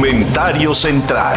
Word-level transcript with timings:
Comentario 0.00 0.72
central. 0.72 1.36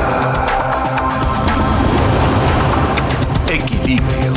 Equilibrio. 3.52 4.34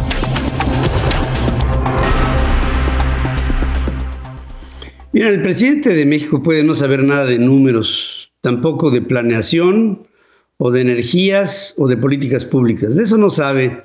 Mira, 5.12 5.28
el 5.28 5.42
presidente 5.42 5.94
de 5.94 6.04
México 6.04 6.42
puede 6.42 6.64
no 6.64 6.74
saber 6.74 7.04
nada 7.04 7.26
de 7.26 7.38
números, 7.38 8.32
tampoco 8.40 8.90
de 8.90 9.00
planeación 9.00 10.08
o 10.56 10.72
de 10.72 10.80
energías 10.80 11.76
o 11.78 11.86
de 11.86 11.96
políticas 11.96 12.44
públicas. 12.44 12.96
De 12.96 13.04
eso 13.04 13.16
no 13.18 13.30
sabe, 13.30 13.84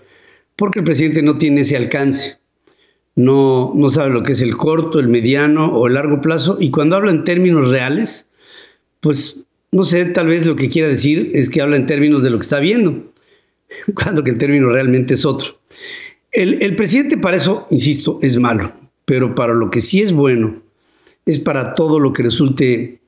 porque 0.55 0.79
el 0.79 0.85
presidente 0.85 1.21
no 1.21 1.37
tiene 1.37 1.61
ese 1.61 1.77
alcance. 1.77 2.39
No, 3.15 3.73
no 3.75 3.91
sabe 3.91 4.09
lo 4.09 4.23
que 4.23 4.31
es 4.31 4.41
el 4.41 4.57
corto, 4.57 4.99
el 4.99 5.07
mediano 5.07 5.67
o 5.67 5.85
el 5.85 5.93
largo 5.93 6.19
plazo. 6.19 6.57
Y 6.59 6.71
cuando 6.71 6.95
habla 6.95 7.11
en 7.11 7.25
términos 7.25 7.69
reales, 7.69 8.31
pues 9.01 9.40
no 9.71 9.83
sé, 9.83 10.05
tal 10.05 10.27
vez 10.27 10.45
lo 10.45 10.55
que 10.55 10.69
quiera 10.69 10.87
decir 10.87 11.31
es 11.33 11.49
que 11.49 11.61
habla 11.61 11.77
en 11.77 11.85
términos 11.85 12.23
de 12.23 12.29
lo 12.29 12.37
que 12.37 12.43
está 12.43 12.59
viendo, 12.59 13.11
cuando 13.95 14.23
que 14.23 14.31
el 14.31 14.37
término 14.37 14.69
realmente 14.69 15.13
es 15.13 15.25
otro. 15.25 15.59
El, 16.31 16.75
presidente 16.75 17.17
para 17.17 17.37
eso, 17.37 17.67
insisto, 17.71 18.19
es 18.21 18.37
malo, 18.37 18.71
pero 19.05 19.35
para 19.35 19.53
lo 19.53 19.69
que 19.69 19.81
sí 19.81 20.01
es 20.01 20.13
bueno 20.13 20.61
es 21.25 21.39
para 21.39 21.75
todo 21.75 21.99
lo 21.99 22.13
que 22.13 22.23
resulte 22.23 22.99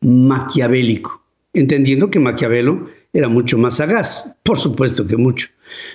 maquiavélico, 0.00 1.22
entendiendo 1.52 2.10
que 2.10 2.18
Maquiavelo 2.18 2.88
era 3.12 3.28
mucho 3.28 3.58
más 3.58 3.76
sagaz, 3.76 4.36
por 4.42 4.58
supuesto 4.58 5.06
que 5.06 5.16
mucho. 5.16 5.48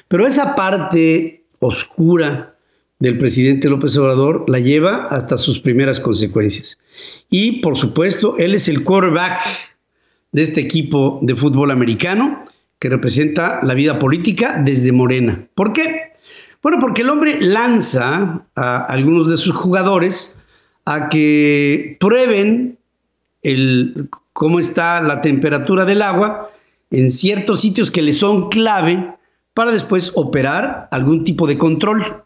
Pero 0.08 0.28
esa 0.28 0.56
parte 0.56 1.44
oscura 1.60 2.56
del 3.00 3.18
presidente 3.18 3.70
López 3.70 3.98
Obrador 3.98 4.48
la 4.48 4.60
lleva 4.60 5.06
hasta 5.08 5.38
sus 5.38 5.60
primeras 5.60 6.00
consecuencias. 6.00 6.78
Y 7.30 7.62
por 7.62 7.78
supuesto, 7.78 8.38
él 8.38 8.54
es 8.54 8.70
el 8.70 8.84
quarterback 8.84 9.42
de 10.36 10.42
este 10.42 10.60
equipo 10.60 11.18
de 11.22 11.34
fútbol 11.34 11.72
americano 11.72 12.44
que 12.78 12.90
representa 12.90 13.62
la 13.64 13.74
vida 13.74 13.98
política 13.98 14.62
desde 14.62 14.92
Morena. 14.92 15.48
¿Por 15.56 15.72
qué? 15.72 16.12
Bueno, 16.62 16.78
porque 16.82 17.04
el 17.04 17.10
hombre 17.10 17.40
lanza 17.40 18.46
a 18.54 18.78
algunos 18.80 19.30
de 19.30 19.38
sus 19.38 19.56
jugadores 19.56 20.38
a 20.84 21.08
que 21.08 21.96
prueben 22.02 22.78
el, 23.44 24.10
cómo 24.34 24.60
está 24.60 25.02
la 25.02 25.22
temperatura 25.22 25.86
del 25.86 26.02
agua 26.02 26.52
en 26.92 27.12
ciertos 27.12 27.62
sitios 27.62 27.90
que 27.90 28.02
le 28.02 28.12
son 28.12 28.50
clave 28.50 29.16
para 29.54 29.72
después 29.72 30.12
operar 30.16 30.90
algún 30.92 31.24
tipo 31.24 31.48
de 31.48 31.58
control. 31.58 32.25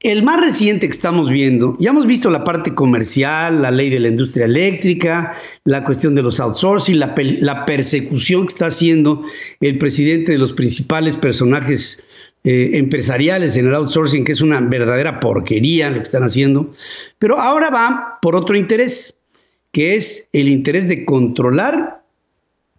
El 0.00 0.22
más 0.22 0.40
reciente 0.40 0.86
que 0.86 0.92
estamos 0.92 1.28
viendo, 1.28 1.76
ya 1.80 1.90
hemos 1.90 2.06
visto 2.06 2.30
la 2.30 2.44
parte 2.44 2.72
comercial, 2.72 3.62
la 3.62 3.72
ley 3.72 3.90
de 3.90 3.98
la 3.98 4.06
industria 4.06 4.44
eléctrica, 4.44 5.34
la 5.64 5.84
cuestión 5.84 6.14
de 6.14 6.22
los 6.22 6.38
outsourcing, 6.38 7.00
la, 7.00 7.16
la 7.16 7.66
persecución 7.66 8.42
que 8.42 8.52
está 8.52 8.66
haciendo 8.66 9.24
el 9.58 9.76
presidente 9.76 10.30
de 10.30 10.38
los 10.38 10.52
principales 10.52 11.16
personajes 11.16 12.06
eh, 12.44 12.78
empresariales 12.78 13.56
en 13.56 13.66
el 13.66 13.74
outsourcing, 13.74 14.24
que 14.24 14.30
es 14.30 14.40
una 14.40 14.60
verdadera 14.60 15.18
porquería 15.18 15.90
lo 15.90 15.96
que 15.96 16.02
están 16.02 16.22
haciendo. 16.22 16.72
Pero 17.18 17.40
ahora 17.40 17.68
va 17.68 18.18
por 18.22 18.36
otro 18.36 18.56
interés, 18.56 19.18
que 19.72 19.96
es 19.96 20.28
el 20.32 20.48
interés 20.48 20.86
de 20.86 21.04
controlar 21.04 22.04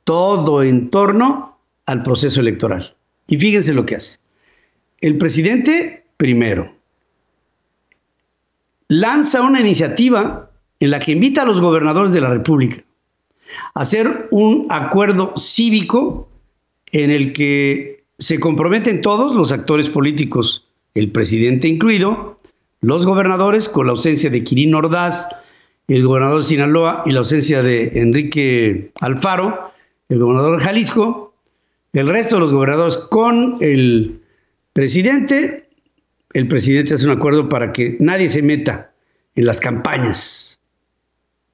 todo 0.05 0.63
en 0.63 0.89
torno 0.89 1.59
al 1.85 2.01
proceso 2.01 2.39
electoral. 2.39 2.95
Y 3.27 3.37
fíjense 3.37 3.73
lo 3.73 3.85
que 3.85 3.97
hace. 3.97 4.19
El 5.01 5.17
presidente, 5.17 6.05
primero, 6.15 6.78
lanza 8.89 9.41
una 9.41 9.61
iniciativa 9.61 10.51
en 10.79 10.91
la 10.91 10.99
que 10.99 11.13
invita 11.13 11.43
a 11.43 11.45
los 11.45 11.61
gobernadores 11.61 12.11
de 12.11 12.21
la 12.21 12.29
República 12.29 12.83
a 13.73 13.81
hacer 13.81 14.27
un 14.31 14.67
acuerdo 14.69 15.33
cívico 15.37 16.29
en 16.91 17.11
el 17.11 17.33
que 17.33 18.03
se 18.17 18.39
comprometen 18.39 19.01
todos 19.01 19.35
los 19.35 19.51
actores 19.51 19.89
políticos, 19.89 20.67
el 20.95 21.11
presidente 21.11 21.67
incluido, 21.67 22.37
los 22.81 23.05
gobernadores, 23.05 23.69
con 23.69 23.85
la 23.85 23.91
ausencia 23.91 24.29
de 24.29 24.43
Quirino 24.43 24.79
Ordaz, 24.79 25.29
el 25.87 26.05
gobernador 26.05 26.39
de 26.39 26.43
Sinaloa 26.43 27.03
y 27.05 27.11
la 27.11 27.19
ausencia 27.19 27.61
de 27.63 27.99
Enrique 27.99 28.91
Alfaro, 29.01 29.71
el 30.09 30.19
gobernador 30.19 30.59
de 30.59 30.65
Jalisco, 30.65 31.33
el 31.93 32.07
resto 32.07 32.35
de 32.35 32.41
los 32.41 32.53
gobernadores 32.53 32.97
con 32.97 33.57
el 33.61 34.21
presidente. 34.73 35.68
El 36.33 36.47
presidente 36.47 36.93
hace 36.93 37.05
un 37.05 37.17
acuerdo 37.17 37.49
para 37.49 37.73
que 37.73 37.97
nadie 37.99 38.29
se 38.29 38.41
meta 38.41 38.91
en 39.35 39.45
las 39.45 39.59
campañas. 39.59 40.59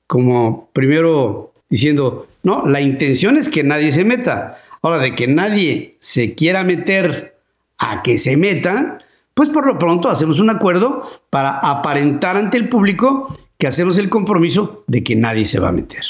Como 0.07 0.69
primero 0.73 1.53
diciendo, 1.69 2.27
no, 2.43 2.65
la 2.67 2.81
intención 2.81 3.37
es 3.37 3.49
que 3.49 3.63
nadie 3.63 3.91
se 3.91 4.03
meta. 4.03 4.61
Ahora, 4.81 4.99
de 4.99 5.15
que 5.15 5.27
nadie 5.27 5.95
se 5.99 6.35
quiera 6.35 6.63
meter 6.63 7.37
a 7.77 8.03
que 8.03 8.17
se 8.17 8.37
meta, 8.37 8.99
pues 9.33 9.49
por 9.49 9.65
lo 9.65 9.79
pronto 9.79 10.09
hacemos 10.09 10.39
un 10.39 10.49
acuerdo 10.49 11.21
para 11.29 11.57
aparentar 11.59 12.37
ante 12.37 12.57
el 12.57 12.69
público 12.69 13.35
que 13.57 13.67
hacemos 13.67 13.97
el 13.97 14.09
compromiso 14.09 14.83
de 14.87 15.03
que 15.03 15.15
nadie 15.15 15.45
se 15.45 15.59
va 15.59 15.69
a 15.69 15.71
meter. 15.71 16.03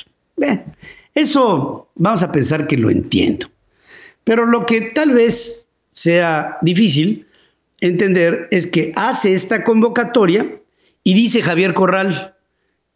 eso 1.14 1.88
vamos 1.96 2.24
a 2.24 2.32
pensar 2.32 2.68
que 2.68 2.78
lo 2.78 2.90
entiendo. 2.90 3.47
Pero 4.24 4.46
lo 4.46 4.66
que 4.66 4.82
tal 4.82 5.12
vez 5.12 5.70
sea 5.94 6.58
difícil 6.62 7.25
entender 7.81 8.47
es 8.52 8.68
que 8.68 8.91
hace 8.96 9.34
esta 9.34 9.63
convocatoria 9.63 10.59
y 11.03 11.13
dice 11.13 11.41
Javier 11.41 11.74
Corral, 11.74 12.36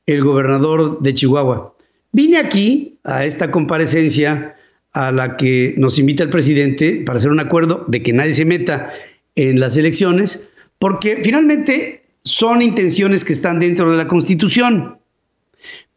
el 0.06 0.24
gobernador 0.24 1.02
de 1.02 1.14
Chihuahua, 1.14 1.76
vine 2.12 2.38
aquí 2.38 2.98
a 3.04 3.26
esta 3.26 3.52
comparecencia 3.52 4.56
a 4.94 5.12
la 5.12 5.38
que 5.38 5.76
nos 5.78 6.00
invita 6.00 6.24
el 6.24 6.30
presidente 6.30 7.04
para 7.06 7.18
hacer 7.18 7.32
un 7.32 7.40
acuerdo 7.40 7.86
de 7.88 8.02
que 8.02 8.14
nadie 8.14 8.34
se 8.34 8.46
meta 8.46 8.92
en 9.36 9.60
las 9.60 9.78
elecciones, 9.78 10.48
porque 10.80 11.22
finalmente 11.24 12.02
son 12.24 12.62
intenciones 12.62 13.24
que 13.24 13.34
están 13.34 13.60
dentro 13.60 13.92
de 13.92 13.98
la 13.98 14.08
Constitución. 14.08 14.98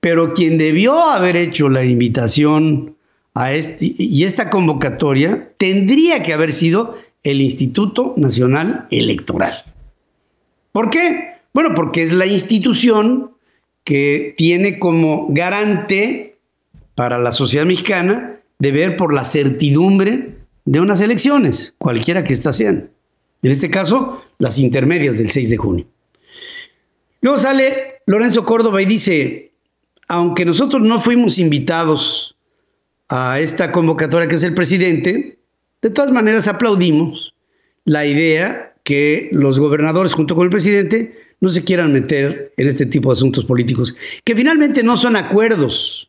Pero 0.01 0.35
quien 0.35 0.59
debió 0.59 1.07
haber 1.07 1.37
hecho 1.37 1.69
la 1.69 1.85
invitación 1.85 2.97
a 3.35 3.55
este, 3.55 3.95
y 3.97 4.25
esta 4.25 4.51
convocatoria 4.51 5.53
tendría 5.57 6.23
que 6.23 6.35
haber 6.35 6.53
sido 6.53 6.97
el 7.23 7.41
Instituto 7.41 8.15
Nacional 8.17 8.87
Electoral. 8.91 9.65
¿Por 10.73 10.91
qué? 10.91 11.35
Bueno, 11.53 11.75
porque 11.75 12.03
es 12.03 12.13
la 12.13 12.27
institución 12.27 13.33
que 13.85 14.35
tiene 14.37 14.79
como 14.79 15.27
garante 15.31 16.39
para 16.95 17.19
la 17.19 17.33
sociedad 17.33 17.67
mexicana 17.67 18.41
de 18.59 18.73
ver 18.73 18.97
por 18.97 19.13
la 19.13 19.25
certidumbre 19.25 20.37
de 20.65 20.81
unas 20.81 21.01
elecciones, 21.01 21.75
cualquiera 21.79 22.25
que 22.25 22.33
éstas 22.33 22.57
sean. 22.57 22.91
En 23.43 23.51
este 23.51 23.71
caso, 23.71 24.23
las 24.39 24.59
intermedias 24.59 25.19
del 25.19 25.31
6 25.31 25.51
de 25.51 25.57
junio. 25.57 25.87
Luego 27.21 27.39
sale 27.39 28.03
Lorenzo 28.07 28.45
Córdoba 28.45 28.81
y 28.83 28.87
dice, 28.87 29.53
aunque 30.09 30.45
nosotros 30.45 30.83
no 30.83 31.01
fuimos 31.01 31.39
invitados 31.39 32.37
a 33.09 33.41
esta 33.41 33.73
convocatoria 33.73 34.29
que 34.29 34.37
es 34.37 34.43
el 34.45 34.55
presidente, 34.55 35.39
de 35.83 35.91
todas 35.91 36.11
maneras 36.11 36.49
aplaudimos 36.49 37.35
la 37.85 38.07
idea 38.07 38.75
que 38.85 39.29
los 39.33 39.59
gobernadores 39.59 40.15
junto 40.15 40.35
con 40.35 40.45
el 40.45 40.51
presidente 40.51 41.15
no 41.41 41.51
se 41.51 41.65
quieran 41.65 41.93
meter 41.93 42.53
en 42.57 42.69
este 42.69 42.87
tipo 42.87 43.11
de 43.11 43.15
asuntos 43.15 43.45
políticos, 43.45 43.97
que 44.25 44.37
finalmente 44.37 44.83
no 44.83 44.97
son 44.97 45.17
acuerdos, 45.17 46.09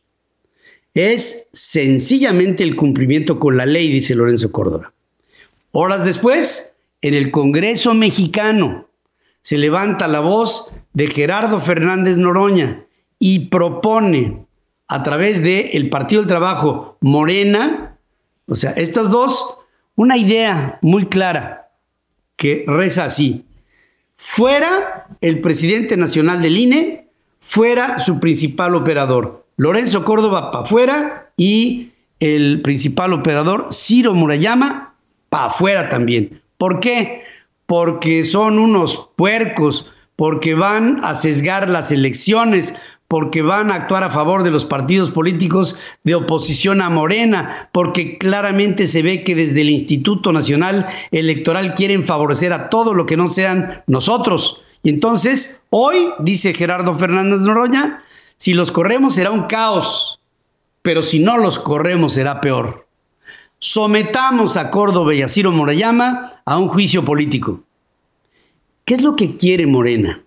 es 0.94 1.48
sencillamente 1.52 2.62
el 2.62 2.76
cumplimiento 2.76 3.40
con 3.40 3.56
la 3.56 3.66
ley, 3.66 3.90
dice 3.90 4.14
Lorenzo 4.14 4.52
Córdoba. 4.52 4.92
Horas 5.72 6.06
después, 6.06 6.76
en 7.02 7.14
el 7.14 7.32
Congreso 7.32 7.94
mexicano, 7.94 8.88
se 9.42 9.58
levanta 9.58 10.06
la 10.06 10.20
voz 10.20 10.70
de 10.92 11.08
Gerardo 11.08 11.60
Fernández 11.60 12.18
Noroña 12.18 12.86
y 13.18 13.48
propone 13.48 14.46
a 14.86 15.02
través 15.02 15.42
del 15.42 15.70
el 15.72 15.90
Partido 15.90 16.22
del 16.22 16.28
Trabajo 16.28 16.96
Morena, 17.00 17.98
o 18.46 18.54
sea, 18.54 18.70
estas 18.72 19.10
dos, 19.10 19.58
una 19.96 20.16
idea 20.16 20.78
muy 20.82 21.06
clara 21.06 21.68
que 22.36 22.64
reza 22.66 23.04
así. 23.04 23.44
Fuera 24.16 25.06
el 25.20 25.40
presidente 25.40 25.96
nacional 25.96 26.42
del 26.42 26.58
INE, 26.58 27.08
fuera 27.38 27.98
su 28.00 28.20
principal 28.20 28.74
operador. 28.74 29.44
Lorenzo 29.56 30.04
Córdoba 30.04 30.50
para 30.50 30.64
afuera 30.64 31.30
y 31.36 31.90
el 32.20 32.62
principal 32.62 33.12
operador, 33.12 33.68
Ciro 33.72 34.14
Murayama, 34.14 34.94
para 35.28 35.46
afuera 35.46 35.88
también. 35.88 36.40
¿Por 36.58 36.80
qué? 36.80 37.22
Porque 37.66 38.24
son 38.24 38.58
unos 38.58 39.10
puercos, 39.16 39.90
porque 40.16 40.54
van 40.54 41.04
a 41.04 41.14
sesgar 41.14 41.68
las 41.68 41.90
elecciones, 41.92 42.74
porque 43.14 43.42
van 43.42 43.70
a 43.70 43.76
actuar 43.76 44.02
a 44.02 44.10
favor 44.10 44.42
de 44.42 44.50
los 44.50 44.64
partidos 44.64 45.12
políticos 45.12 45.78
de 46.02 46.16
oposición 46.16 46.82
a 46.82 46.90
Morena, 46.90 47.68
porque 47.70 48.18
claramente 48.18 48.88
se 48.88 49.02
ve 49.02 49.22
que 49.22 49.36
desde 49.36 49.60
el 49.60 49.70
Instituto 49.70 50.32
Nacional 50.32 50.88
Electoral 51.12 51.74
quieren 51.74 52.04
favorecer 52.04 52.52
a 52.52 52.70
todo 52.70 52.92
lo 52.92 53.06
que 53.06 53.16
no 53.16 53.28
sean 53.28 53.84
nosotros. 53.86 54.60
Y 54.82 54.90
entonces, 54.90 55.62
hoy, 55.70 56.08
dice 56.18 56.54
Gerardo 56.54 56.96
Fernández 56.96 57.42
Noroña, 57.42 58.02
si 58.36 58.52
los 58.52 58.72
corremos 58.72 59.14
será 59.14 59.30
un 59.30 59.44
caos. 59.44 60.18
pero 60.82 61.00
si 61.04 61.20
no 61.20 61.36
los 61.36 61.60
corremos 61.60 62.14
será 62.14 62.40
peor. 62.40 62.88
Sometamos 63.60 64.56
a 64.56 64.72
Córdoba 64.72 65.14
y 65.14 65.22
a 65.22 65.28
Ciro 65.28 65.52
Morayama 65.52 66.32
a 66.44 66.58
un 66.58 66.66
juicio 66.66 67.04
político. 67.04 67.60
¿Qué 68.84 68.94
es 68.94 69.02
lo 69.02 69.14
que 69.14 69.36
quiere 69.36 69.68
Morena? 69.68 70.20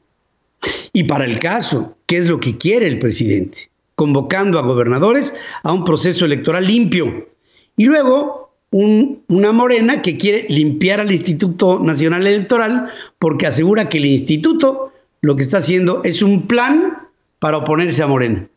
Y 0.93 1.03
para 1.03 1.25
el 1.25 1.37
caso, 1.37 1.96
¿qué 2.07 2.17
es 2.17 2.25
lo 2.25 2.39
que 2.39 2.57
quiere 2.57 2.87
el 2.87 2.97
presidente? 2.97 3.69
Convocando 3.95 4.57
a 4.57 4.63
gobernadores 4.63 5.35
a 5.61 5.71
un 5.71 5.85
proceso 5.85 6.25
electoral 6.25 6.65
limpio. 6.65 7.27
Y 7.75 7.85
luego 7.85 8.51
una 8.71 9.51
Morena 9.51 10.01
que 10.01 10.17
quiere 10.17 10.45
limpiar 10.49 10.99
al 10.99 11.11
Instituto 11.11 11.79
Nacional 11.79 12.27
Electoral 12.27 12.89
porque 13.19 13.47
asegura 13.47 13.87
que 13.87 13.99
el 13.99 14.05
instituto 14.05 14.91
lo 15.21 15.35
que 15.35 15.41
está 15.41 15.59
haciendo 15.59 16.03
es 16.03 16.21
un 16.21 16.47
plan 16.47 17.07
para 17.39 17.57
oponerse 17.57 18.03
a 18.03 18.07
Morena. 18.07 18.47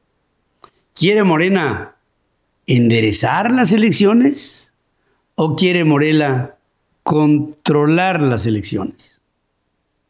¿Quiere 0.94 1.23
Morena 1.23 1.94
enderezar 2.67 3.52
las 3.52 3.73
elecciones 3.73 4.75
o 5.37 5.56
quiere 5.56 5.85
Morela 5.85 6.56
controlar 7.02 8.20
las 8.20 8.47
elecciones? 8.47 9.20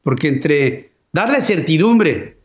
Porque 0.02 0.28
entre 0.28 0.90
darle 1.12 1.42
certidumbre 1.42 2.39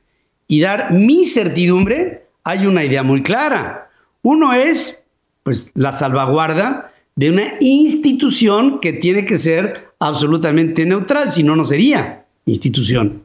y 0.48 0.60
dar 0.60 0.92
mi 0.94 1.26
certidumbre 1.26 2.28
hay 2.44 2.68
una 2.68 2.84
idea 2.84 3.04
muy 3.04 3.24
clara. 3.24 3.90
Uno 4.22 4.54
es 4.54 5.06
pues 5.44 5.72
la 5.76 5.92
salvaguarda 5.92 6.92
de 7.16 7.30
una 7.30 7.54
institución 7.60 8.80
que 8.80 8.94
tiene 8.94 9.26
que 9.26 9.38
ser 9.38 9.90
absolutamente 10.00 10.86
neutral, 10.86 11.30
si 11.30 11.44
no 11.44 11.56
no 11.56 11.66
sería 11.66 12.26
institución. 12.46 13.24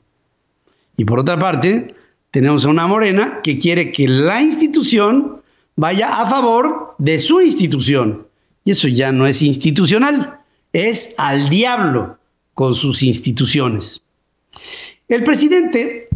Y 0.97 1.05
por 1.05 1.19
otra 1.19 1.39
parte, 1.39 1.95
tenemos 2.31 2.65
a 2.65 2.69
una 2.69 2.87
morena 2.87 3.41
que 3.43 3.59
quiere 3.59 3.91
que 3.91 4.07
la 4.07 4.43
institución 4.43 5.41
vaya 5.77 6.21
a 6.21 6.27
favor 6.27 6.95
de 6.99 7.19
su 7.19 7.41
institución. 7.41 8.27
Y 8.65 8.73
eso 8.73 8.87
ya 8.87 9.11
no 9.11 9.27
es 9.27 9.43
institucional, 9.43 10.39
es 10.73 11.15
al 11.17 11.49
diablo 11.49 12.19
con 12.55 12.75
sus 12.75 13.03
instituciones. 13.03 14.03
El 15.09 15.25
presidente 15.25 16.10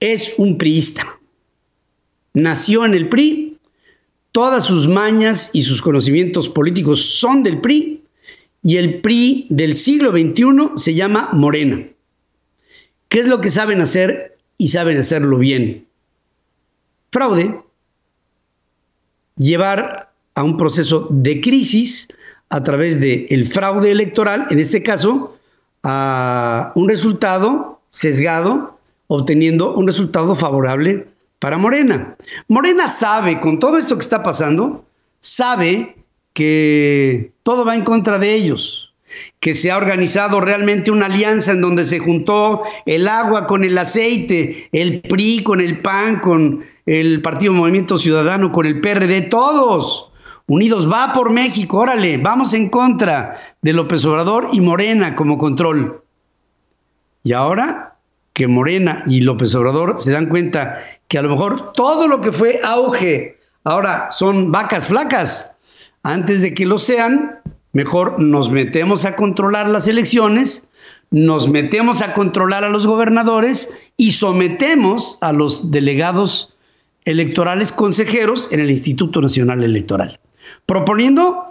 es 0.00 0.34
un 0.38 0.58
priista. 0.58 1.18
Nació 2.34 2.84
en 2.84 2.94
el 2.94 3.08
PRI, 3.08 3.58
todas 4.32 4.64
sus 4.64 4.88
mañas 4.88 5.50
y 5.52 5.62
sus 5.62 5.80
conocimientos 5.80 6.48
políticos 6.48 7.04
son 7.04 7.42
del 7.42 7.60
PRI, 7.60 8.02
y 8.62 8.76
el 8.78 9.00
PRI 9.00 9.46
del 9.50 9.76
siglo 9.76 10.10
XXI 10.10 10.72
se 10.76 10.94
llama 10.94 11.30
Morena. 11.32 11.86
¿Qué 13.08 13.20
es 13.20 13.26
lo 13.26 13.40
que 13.40 13.50
saben 13.50 13.80
hacer 13.80 14.34
y 14.58 14.68
saben 14.68 14.98
hacerlo 14.98 15.38
bien. 15.38 15.86
Fraude, 17.10 17.60
llevar 19.36 20.12
a 20.34 20.42
un 20.42 20.56
proceso 20.56 21.08
de 21.10 21.40
crisis 21.40 22.08
a 22.48 22.62
través 22.62 23.00
del 23.00 23.26
el 23.30 23.46
fraude 23.46 23.90
electoral, 23.90 24.46
en 24.50 24.60
este 24.60 24.82
caso, 24.82 25.36
a 25.82 26.72
un 26.74 26.88
resultado 26.88 27.80
sesgado, 27.90 28.73
obteniendo 29.06 29.74
un 29.74 29.86
resultado 29.86 30.34
favorable 30.34 31.06
para 31.38 31.58
Morena. 31.58 32.16
Morena 32.48 32.88
sabe, 32.88 33.40
con 33.40 33.58
todo 33.58 33.78
esto 33.78 33.96
que 33.96 34.02
está 34.02 34.22
pasando, 34.22 34.84
sabe 35.20 35.96
que 36.32 37.32
todo 37.42 37.64
va 37.64 37.74
en 37.74 37.84
contra 37.84 38.18
de 38.18 38.34
ellos 38.34 38.94
que 39.40 39.54
se 39.54 39.70
ha 39.70 39.76
organizado 39.76 40.40
realmente 40.40 40.90
una 40.90 41.06
alianza 41.06 41.52
en 41.52 41.60
donde 41.60 41.84
se 41.84 41.98
juntó 41.98 42.62
el 42.86 43.06
agua 43.06 43.46
con 43.46 43.64
el 43.64 43.76
aceite, 43.78 44.68
el 44.72 45.02
PRI 45.02 45.42
con 45.44 45.60
el 45.60 45.80
PAN, 45.80 46.20
con 46.20 46.64
el 46.86 47.22
Partido 47.22 47.52
Movimiento 47.52 47.98
Ciudadano, 47.98 48.52
con 48.52 48.66
el 48.66 48.80
PRD, 48.80 49.22
todos 49.22 50.10
unidos, 50.46 50.90
va 50.90 51.12
por 51.12 51.30
México, 51.30 51.78
órale, 51.78 52.18
vamos 52.18 52.52
en 52.52 52.68
contra 52.68 53.38
de 53.62 53.72
López 53.72 54.04
Obrador 54.04 54.48
y 54.52 54.60
Morena 54.60 55.16
como 55.16 55.38
control. 55.38 56.02
Y 57.22 57.32
ahora 57.32 57.93
que 58.34 58.46
Morena 58.46 59.04
y 59.06 59.20
López 59.20 59.54
Obrador 59.54 59.94
se 59.98 60.12
dan 60.12 60.26
cuenta 60.26 60.80
que 61.08 61.16
a 61.16 61.22
lo 61.22 61.30
mejor 61.30 61.72
todo 61.72 62.06
lo 62.06 62.20
que 62.20 62.32
fue 62.32 62.60
auge 62.62 63.38
ahora 63.64 64.10
son 64.10 64.52
vacas 64.52 64.88
flacas, 64.88 65.52
antes 66.02 66.42
de 66.42 66.52
que 66.52 66.66
lo 66.66 66.78
sean, 66.78 67.40
Mejor 67.74 68.20
nos 68.20 68.50
metemos 68.50 69.04
a 69.04 69.16
controlar 69.16 69.68
las 69.68 69.88
elecciones, 69.88 70.70
nos 71.10 71.48
metemos 71.48 72.02
a 72.02 72.14
controlar 72.14 72.62
a 72.62 72.70
los 72.70 72.86
gobernadores 72.86 73.76
y 73.96 74.12
sometemos 74.12 75.18
a 75.20 75.32
los 75.32 75.72
delegados 75.72 76.54
electorales 77.04 77.72
consejeros 77.72 78.48
en 78.52 78.60
el 78.60 78.70
Instituto 78.70 79.20
Nacional 79.20 79.64
Electoral. 79.64 80.20
Proponiendo, 80.66 81.46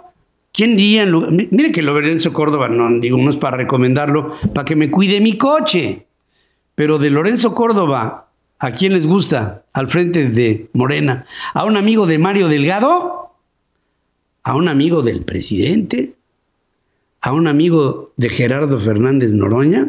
¿quién 0.52 0.76
diría? 0.76 1.04
Mire 1.04 1.72
que 1.72 1.82
Lorenzo 1.82 2.32
Córdoba, 2.32 2.70
no 2.70 2.88
digo, 3.00 3.18
no 3.18 3.28
es 3.28 3.36
para 3.36 3.58
recomendarlo, 3.58 4.34
para 4.54 4.64
que 4.64 4.76
me 4.76 4.90
cuide 4.90 5.20
mi 5.20 5.36
coche. 5.36 6.06
Pero 6.74 6.98
de 6.98 7.10
Lorenzo 7.10 7.54
Córdoba, 7.54 8.28
¿a 8.58 8.72
quién 8.72 8.92
les 8.92 9.06
gusta? 9.06 9.64
Al 9.72 9.88
frente 9.88 10.28
de 10.28 10.68
Morena. 10.72 11.24
¿A 11.52 11.64
un 11.64 11.76
amigo 11.76 12.06
de 12.06 12.18
Mario 12.18 12.48
Delgado? 12.48 13.24
a 14.44 14.54
un 14.54 14.68
amigo 14.68 15.02
del 15.02 15.24
presidente, 15.24 16.14
a 17.22 17.32
un 17.32 17.48
amigo 17.48 18.12
de 18.16 18.28
Gerardo 18.28 18.78
Fernández 18.78 19.32
Noroña, 19.32 19.88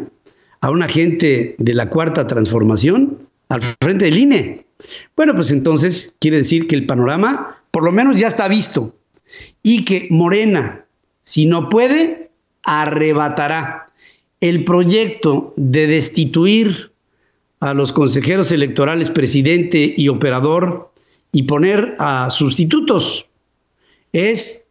a 0.62 0.70
un 0.70 0.82
agente 0.82 1.54
de 1.58 1.74
la 1.74 1.90
Cuarta 1.90 2.26
Transformación, 2.26 3.28
al 3.50 3.62
frente 3.80 4.06
del 4.06 4.18
INE. 4.18 4.66
Bueno, 5.14 5.34
pues 5.34 5.50
entonces 5.50 6.16
quiere 6.18 6.38
decir 6.38 6.66
que 6.66 6.74
el 6.74 6.86
panorama 6.86 7.58
por 7.70 7.84
lo 7.84 7.92
menos 7.92 8.18
ya 8.18 8.26
está 8.26 8.48
visto 8.48 8.96
y 9.62 9.84
que 9.84 10.08
Morena, 10.10 10.86
si 11.22 11.44
no 11.44 11.68
puede, 11.68 12.30
arrebatará 12.62 13.85
el 14.40 14.64
proyecto 14.64 15.54
de 15.56 15.86
destituir 15.86 16.92
a 17.60 17.74
los 17.74 17.92
consejeros 17.92 18.52
electorales 18.52 19.10
presidente 19.10 19.94
y 19.96 20.08
operador 20.08 20.92
y 21.32 21.44
poner 21.44 21.96
a 21.98 22.30
sustitutos 22.30 23.26
es 24.12 24.66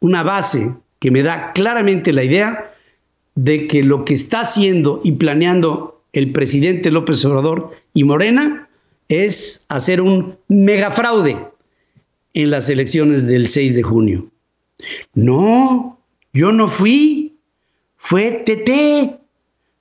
una 0.00 0.22
base 0.22 0.74
que 0.98 1.10
me 1.10 1.22
da 1.22 1.52
claramente 1.52 2.12
la 2.12 2.24
idea 2.24 2.74
de 3.34 3.66
que 3.66 3.82
lo 3.82 4.04
que 4.04 4.14
está 4.14 4.40
haciendo 4.40 5.00
y 5.04 5.12
planeando 5.12 6.02
el 6.12 6.32
presidente 6.32 6.90
López 6.90 7.24
Obrador 7.24 7.70
y 7.94 8.04
Morena 8.04 8.68
es 9.08 9.64
hacer 9.68 10.00
un 10.00 10.36
megafraude 10.48 11.36
en 12.34 12.50
las 12.50 12.68
elecciones 12.68 13.26
del 13.26 13.48
6 13.48 13.76
de 13.76 13.82
junio. 13.82 14.30
No, 15.14 15.98
yo 16.32 16.52
no 16.52 16.68
fui, 16.68 17.17
fue 18.08 18.42
TT, 18.46 19.20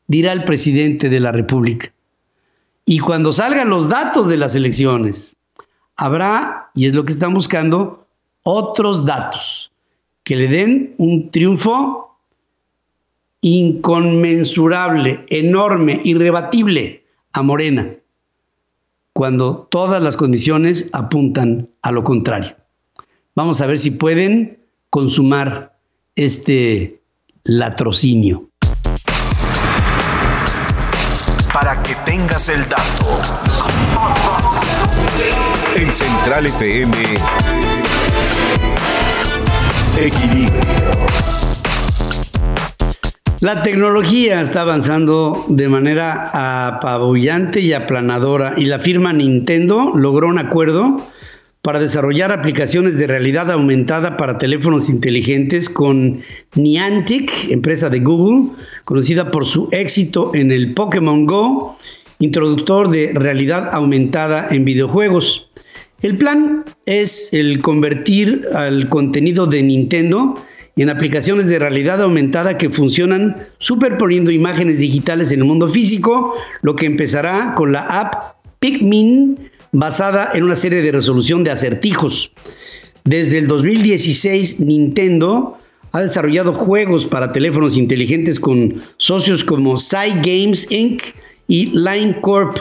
dirá 0.08 0.34
el 0.34 0.44
presidente 0.44 1.08
de 1.08 1.22
la 1.22 1.32
República. 1.32 1.94
Y 2.84 3.00
cuando 3.00 3.32
salgan 3.32 3.70
los 3.70 3.88
datos 3.88 4.28
de 4.28 4.36
las 4.36 4.54
elecciones, 4.54 5.38
habrá, 5.96 6.70
y 6.76 6.88
es 6.88 6.94
lo 6.94 7.06
que 7.06 7.14
están 7.14 7.34
buscando, 7.34 8.06
otros 8.44 9.06
datos 9.06 9.72
que 10.26 10.36
le 10.36 10.50
den 10.50 10.94
un 10.98 11.32
triunfo 11.32 12.18
inconmensurable, 13.40 15.24
enorme, 15.30 16.02
irrebatible 16.04 17.06
a 17.32 17.42
Morena, 17.44 17.96
cuando 19.14 19.70
todas 19.72 20.04
las 20.04 20.18
condiciones 20.18 20.90
apuntan 20.92 21.70
a 21.82 21.94
lo 21.94 22.04
contrario. 22.04 22.58
Vamos 23.36 23.62
a 23.62 23.68
ver 23.68 23.80
si 23.80 23.92
pueden 23.92 24.60
consumar 24.90 25.80
este 26.18 26.97
latrocinio. 27.48 28.50
Para 31.54 31.82
que 31.82 31.96
tengas 32.06 32.50
el 32.50 32.68
dato. 32.68 33.22
En 35.76 35.92
Central 35.92 36.48
FM 36.48 36.98
Equilibrio. 39.98 40.62
La 43.40 43.64
tecnología 43.64 44.42
está 44.42 44.62
avanzando 44.62 45.46
de 45.48 45.70
manera 45.70 46.68
apabullante 46.68 47.62
y 47.62 47.72
aplanadora 47.72 48.56
y 48.58 48.66
la 48.66 48.80
firma 48.80 49.14
Nintendo 49.14 49.94
logró 49.96 50.28
un 50.28 50.40
acuerdo 50.40 50.98
para 51.68 51.82
desarrollar 51.82 52.32
aplicaciones 52.32 52.98
de 52.98 53.08
realidad 53.08 53.52
aumentada 53.52 54.16
para 54.16 54.38
teléfonos 54.38 54.90
inteligentes 54.90 55.70
con 55.70 56.22
Niantic, 56.56 57.30
empresa 57.50 57.90
de 57.90 58.00
Google, 58.00 58.52
conocida 58.86 59.32
por 59.32 59.46
su 59.46 59.68
éxito 59.74 60.32
en 60.34 60.54
el 60.54 60.74
Pokémon 60.74 61.26
Go, 61.26 61.78
introductor 62.20 62.90
de 62.90 63.12
realidad 63.14 63.70
aumentada 63.74 64.48
en 64.50 64.64
videojuegos. 64.64 65.50
El 66.02 66.18
plan 66.18 66.64
es 66.86 67.34
el 67.34 67.62
convertir 67.62 68.46
al 68.56 68.88
contenido 68.88 69.46
de 69.46 69.62
Nintendo 69.62 70.36
en 70.78 70.90
aplicaciones 70.90 71.50
de 71.50 71.60
realidad 71.60 72.02
aumentada 72.02 72.58
que 72.58 72.70
funcionan 72.70 73.36
superponiendo 73.58 74.32
imágenes 74.32 74.80
digitales 74.80 75.34
en 75.34 75.42
el 75.42 75.46
mundo 75.46 75.68
físico, 75.68 76.34
lo 76.62 76.78
que 76.78 76.86
empezará 76.86 77.56
con 77.56 77.74
la 77.74 77.82
app 77.82 78.38
Pikmin 78.60 79.38
basada 79.78 80.32
en 80.34 80.44
una 80.44 80.56
serie 80.56 80.82
de 80.82 80.92
resolución 80.92 81.44
de 81.44 81.52
acertijos. 81.52 82.32
Desde 83.04 83.38
el 83.38 83.48
2016, 83.48 84.60
Nintendo 84.62 85.56
ha 85.92 86.02
desarrollado 86.02 86.52
juegos 86.52 87.06
para 87.06 87.32
teléfonos 87.32 87.78
inteligentes 87.78 88.40
con 88.40 88.82
socios 88.98 89.44
como 89.44 89.78
Games 90.24 90.72
Inc. 90.72 91.04
y 91.48 91.68
Line 91.68 92.20
Corp, 92.22 92.58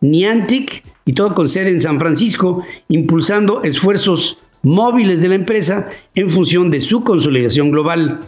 Niantic 0.00 0.84
y 1.06 1.12
todo 1.12 1.34
con 1.34 1.48
sede 1.48 1.70
en 1.70 1.80
San 1.80 1.98
Francisco, 1.98 2.64
impulsando 2.88 3.64
esfuerzos 3.64 4.38
móviles 4.62 5.22
de 5.22 5.28
la 5.28 5.34
empresa 5.34 5.90
en 6.14 6.30
función 6.30 6.70
de 6.70 6.80
su 6.80 7.02
consolidación 7.02 7.72
global. 7.72 8.20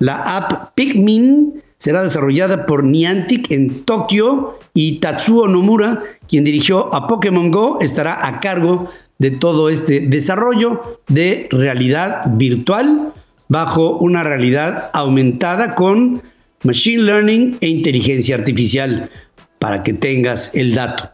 La 0.00 0.36
app 0.36 0.74
Pikmin 0.74 1.62
será 1.78 2.02
desarrollada 2.02 2.66
por 2.66 2.84
Niantic 2.84 3.50
en 3.50 3.84
Tokio 3.84 4.58
y 4.74 4.98
Tatsuo 4.98 5.48
Nomura, 5.48 5.98
quien 6.28 6.44
dirigió 6.44 6.94
a 6.94 7.06
Pokémon 7.06 7.50
Go, 7.50 7.78
estará 7.80 8.26
a 8.26 8.40
cargo 8.40 8.90
de 9.18 9.30
todo 9.30 9.70
este 9.70 10.00
desarrollo 10.00 11.00
de 11.08 11.48
realidad 11.50 12.22
virtual 12.32 13.12
bajo 13.48 13.98
una 13.98 14.24
realidad 14.24 14.90
aumentada 14.92 15.74
con 15.74 16.22
machine 16.64 17.02
learning 17.02 17.58
e 17.60 17.68
inteligencia 17.68 18.34
artificial, 18.34 19.10
para 19.58 19.82
que 19.82 19.92
tengas 19.92 20.54
el 20.54 20.74
dato. 20.74 21.10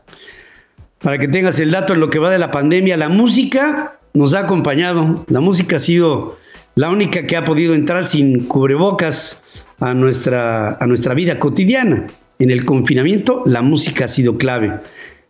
Para 1.00 1.18
que 1.18 1.28
tengas 1.28 1.58
el 1.58 1.70
dato 1.70 1.94
en 1.94 2.00
lo 2.00 2.10
que 2.10 2.18
va 2.18 2.30
de 2.30 2.38
la 2.38 2.50
pandemia, 2.50 2.96
la 2.96 3.08
música 3.08 3.98
nos 4.14 4.34
ha 4.34 4.40
acompañado. 4.40 5.24
La 5.28 5.40
música 5.40 5.76
ha 5.76 5.80
sido 5.80 6.38
la 6.74 6.90
única 6.90 7.26
que 7.26 7.36
ha 7.36 7.44
podido 7.44 7.74
entrar 7.74 8.04
sin 8.04 8.46
cubrebocas 8.46 9.41
a 9.82 9.92
nuestra, 9.94 10.76
a 10.80 10.86
nuestra 10.86 11.14
vida 11.14 11.38
cotidiana. 11.38 12.06
En 12.38 12.50
el 12.50 12.64
confinamiento 12.64 13.42
la 13.46 13.60
música 13.62 14.06
ha 14.06 14.08
sido 14.08 14.38
clave. 14.38 14.80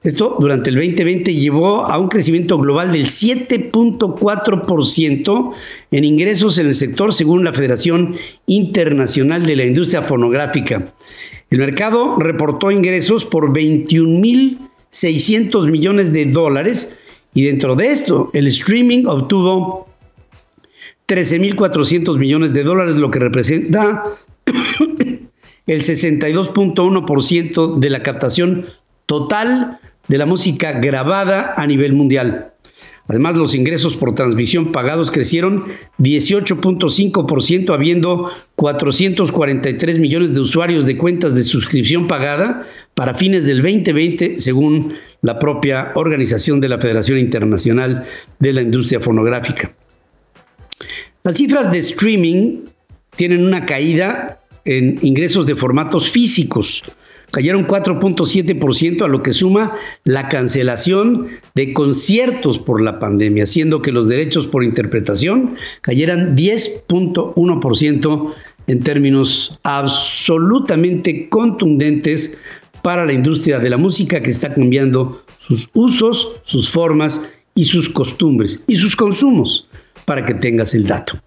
Esto 0.02 0.36
durante 0.38 0.70
el 0.70 0.76
2020 0.76 1.34
llevó 1.34 1.84
a 1.86 1.98
un 1.98 2.08
crecimiento 2.08 2.56
global 2.58 2.92
del 2.92 3.06
7.4% 3.06 5.54
en 5.92 6.04
ingresos 6.04 6.58
en 6.58 6.66
el 6.66 6.74
sector 6.74 7.14
según 7.14 7.44
la 7.44 7.52
Federación 7.52 8.16
Internacional 8.46 9.46
de 9.46 9.56
la 9.56 9.64
Industria 9.64 10.02
Fonográfica. 10.02 10.92
El 11.50 11.58
mercado 11.58 12.16
reportó 12.18 12.72
ingresos 12.72 13.24
por 13.24 13.52
21.600 13.52 15.70
millones 15.70 16.12
de 16.12 16.26
dólares 16.26 16.98
y 17.32 17.44
dentro 17.44 17.76
de 17.76 17.92
esto 17.92 18.30
el 18.34 18.48
streaming 18.48 19.06
obtuvo 19.06 19.88
13.400 21.06 22.18
millones 22.18 22.52
de 22.52 22.64
dólares, 22.64 22.96
lo 22.96 23.10
que 23.10 23.20
representa 23.20 24.04
el 25.66 25.82
62.1% 25.82 27.78
de 27.78 27.90
la 27.90 28.02
captación 28.02 28.66
total 29.06 29.78
de 30.08 30.18
la 30.18 30.26
música 30.26 30.72
grabada 30.72 31.54
a 31.56 31.66
nivel 31.66 31.92
mundial. 31.92 32.52
Además, 33.08 33.34
los 33.34 33.54
ingresos 33.54 33.96
por 33.96 34.14
transmisión 34.14 34.70
pagados 34.72 35.10
crecieron 35.10 35.64
18.5%, 35.98 37.74
habiendo 37.74 38.30
443 38.56 39.98
millones 39.98 40.34
de 40.34 40.40
usuarios 40.40 40.86
de 40.86 40.96
cuentas 40.96 41.34
de 41.34 41.42
suscripción 41.42 42.06
pagada 42.06 42.64
para 42.94 43.14
fines 43.14 43.44
del 43.44 43.60
2020, 43.60 44.38
según 44.38 44.94
la 45.20 45.38
propia 45.38 45.92
organización 45.94 46.60
de 46.60 46.68
la 46.68 46.78
Federación 46.78 47.18
Internacional 47.18 48.04
de 48.38 48.52
la 48.52 48.62
Industria 48.62 49.00
Fonográfica. 49.00 49.72
Las 51.24 51.36
cifras 51.36 51.70
de 51.70 51.78
streaming 51.78 52.60
tienen 53.16 53.46
una 53.46 53.66
caída 53.66 54.40
en 54.64 54.98
ingresos 55.02 55.46
de 55.46 55.56
formatos 55.56 56.10
físicos, 56.10 56.82
cayeron 57.32 57.66
4.7% 57.66 59.04
a 59.04 59.08
lo 59.08 59.22
que 59.22 59.32
suma 59.32 59.72
la 60.04 60.28
cancelación 60.28 61.28
de 61.54 61.72
conciertos 61.72 62.58
por 62.58 62.80
la 62.80 62.98
pandemia, 62.98 63.46
siendo 63.46 63.82
que 63.82 63.90
los 63.90 64.08
derechos 64.08 64.46
por 64.46 64.62
interpretación 64.62 65.54
cayeran 65.80 66.36
10.1% 66.36 68.34
en 68.68 68.80
términos 68.80 69.58
absolutamente 69.64 71.28
contundentes 71.28 72.36
para 72.82 73.04
la 73.06 73.12
industria 73.12 73.58
de 73.58 73.70
la 73.70 73.76
música 73.76 74.22
que 74.22 74.30
está 74.30 74.52
cambiando 74.54 75.24
sus 75.38 75.68
usos, 75.72 76.36
sus 76.44 76.70
formas 76.70 77.28
y 77.54 77.64
sus 77.64 77.88
costumbres 77.88 78.62
y 78.66 78.76
sus 78.76 78.94
consumos, 78.94 79.66
para 80.04 80.24
que 80.24 80.34
tengas 80.34 80.74
el 80.74 80.86
dato. 80.86 81.20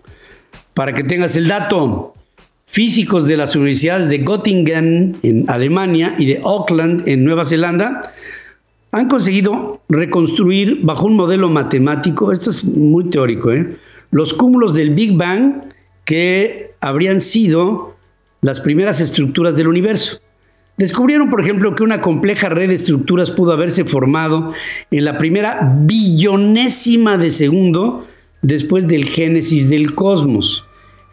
Para 0.75 0.93
que 0.93 1.05
tengas 1.05 1.37
el 1.37 1.47
dato, 1.47 2.13
físicos 2.65 3.25
de 3.27 3.37
las 3.37 3.55
universidades 3.55 4.09
de 4.09 4.17
Göttingen 4.17 5.15
en 5.23 5.49
Alemania 5.49 6.13
y 6.17 6.25
de 6.25 6.41
Auckland 6.43 7.07
en 7.07 7.23
Nueva 7.23 7.45
Zelanda 7.45 8.13
han 8.91 9.07
conseguido 9.07 9.81
reconstruir 9.87 10.79
bajo 10.83 11.05
un 11.05 11.15
modelo 11.15 11.49
matemático, 11.49 12.29
esto 12.29 12.49
es 12.49 12.65
muy 12.65 13.07
teórico, 13.07 13.53
¿eh? 13.53 13.77
los 14.11 14.33
cúmulos 14.33 14.73
del 14.73 14.89
Big 14.89 15.15
Bang 15.15 15.63
que 16.03 16.73
habrían 16.81 17.21
sido 17.21 17.95
las 18.41 18.59
primeras 18.59 18.99
estructuras 18.99 19.55
del 19.55 19.69
universo. 19.69 20.19
Descubrieron, 20.75 21.29
por 21.29 21.39
ejemplo, 21.39 21.73
que 21.73 21.83
una 21.83 22.01
compleja 22.01 22.49
red 22.49 22.67
de 22.67 22.75
estructuras 22.75 23.31
pudo 23.31 23.53
haberse 23.53 23.85
formado 23.85 24.51
en 24.91 25.05
la 25.05 25.17
primera 25.17 25.73
billonésima 25.85 27.17
de 27.17 27.31
segundo 27.31 28.05
después 28.41 28.85
del 28.89 29.05
génesis 29.05 29.69
del 29.69 29.95
cosmos 29.95 30.64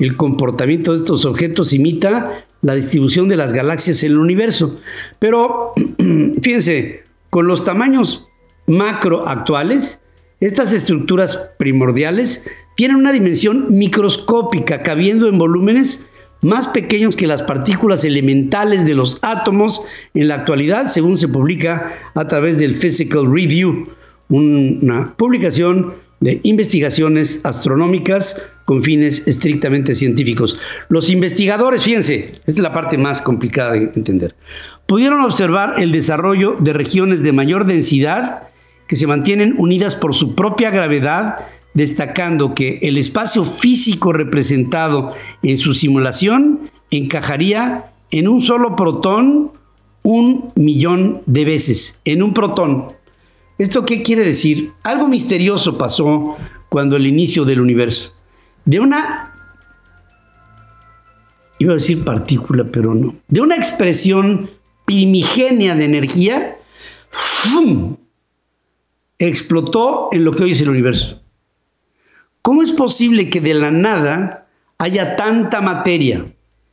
el 0.02 0.16
comportamiento 0.16 0.90
de 0.90 0.98
estos 0.98 1.24
objetos 1.24 1.72
imita 1.72 2.44
la 2.62 2.74
distribución 2.74 3.28
de 3.28 3.36
las 3.36 3.52
galaxias 3.52 4.02
en 4.02 4.12
el 4.12 4.18
universo. 4.18 4.80
Pero 5.20 5.74
fíjense, 6.42 7.04
con 7.30 7.46
los 7.46 7.64
tamaños 7.64 8.26
macro 8.66 9.28
actuales, 9.28 10.00
estas 10.40 10.72
estructuras 10.72 11.52
primordiales 11.56 12.44
tienen 12.76 12.96
una 12.96 13.12
dimensión 13.12 13.66
microscópica, 13.70 14.82
cabiendo 14.82 15.28
en 15.28 15.38
volúmenes 15.38 16.08
más 16.40 16.66
pequeños 16.66 17.14
que 17.14 17.28
las 17.28 17.42
partículas 17.42 18.04
elementales 18.04 18.84
de 18.84 18.94
los 18.94 19.20
átomos 19.22 19.84
en 20.14 20.26
la 20.26 20.34
actualidad, 20.34 20.86
según 20.86 21.16
se 21.16 21.28
publica 21.28 21.92
a 22.16 22.26
través 22.26 22.58
del 22.58 22.74
Physical 22.74 23.32
Review, 23.32 23.86
una 24.28 25.14
publicación 25.16 25.94
de 26.22 26.40
investigaciones 26.44 27.44
astronómicas 27.44 28.48
con 28.64 28.82
fines 28.82 29.26
estrictamente 29.26 29.94
científicos. 29.94 30.56
Los 30.88 31.10
investigadores, 31.10 31.82
fíjense, 31.82 32.32
esta 32.32 32.42
es 32.46 32.58
la 32.58 32.72
parte 32.72 32.96
más 32.96 33.20
complicada 33.20 33.72
de 33.72 33.90
entender, 33.96 34.34
pudieron 34.86 35.20
observar 35.20 35.74
el 35.78 35.92
desarrollo 35.92 36.56
de 36.60 36.72
regiones 36.72 37.22
de 37.22 37.32
mayor 37.32 37.66
densidad 37.66 38.44
que 38.86 38.96
se 38.96 39.06
mantienen 39.06 39.56
unidas 39.58 39.96
por 39.96 40.14
su 40.14 40.34
propia 40.34 40.70
gravedad, 40.70 41.38
destacando 41.74 42.54
que 42.54 42.78
el 42.82 42.98
espacio 42.98 43.44
físico 43.44 44.12
representado 44.12 45.14
en 45.42 45.58
su 45.58 45.74
simulación 45.74 46.70
encajaría 46.90 47.86
en 48.10 48.28
un 48.28 48.40
solo 48.40 48.76
protón 48.76 49.50
un 50.02 50.52
millón 50.54 51.22
de 51.26 51.44
veces, 51.44 52.00
en 52.04 52.22
un 52.22 52.34
protón. 52.34 52.92
¿Esto 53.62 53.84
qué 53.84 54.02
quiere 54.02 54.24
decir? 54.24 54.72
Algo 54.82 55.06
misterioso 55.06 55.78
pasó 55.78 56.36
cuando 56.68 56.96
el 56.96 57.06
inicio 57.06 57.44
del 57.44 57.60
universo. 57.60 58.12
De 58.64 58.80
una, 58.80 59.32
iba 61.60 61.70
a 61.70 61.74
decir 61.74 62.04
partícula, 62.04 62.64
pero 62.64 62.92
no, 62.92 63.14
de 63.28 63.40
una 63.40 63.54
expresión 63.54 64.50
primigenia 64.84 65.76
de 65.76 65.84
energía, 65.84 66.56
¡fum! 67.10 67.96
explotó 69.20 70.08
en 70.10 70.24
lo 70.24 70.32
que 70.32 70.42
hoy 70.42 70.50
es 70.50 70.60
el 70.60 70.70
universo. 70.70 71.22
¿Cómo 72.42 72.62
es 72.62 72.72
posible 72.72 73.30
que 73.30 73.40
de 73.40 73.54
la 73.54 73.70
nada 73.70 74.48
haya 74.78 75.14
tanta 75.14 75.60
materia, 75.60 76.26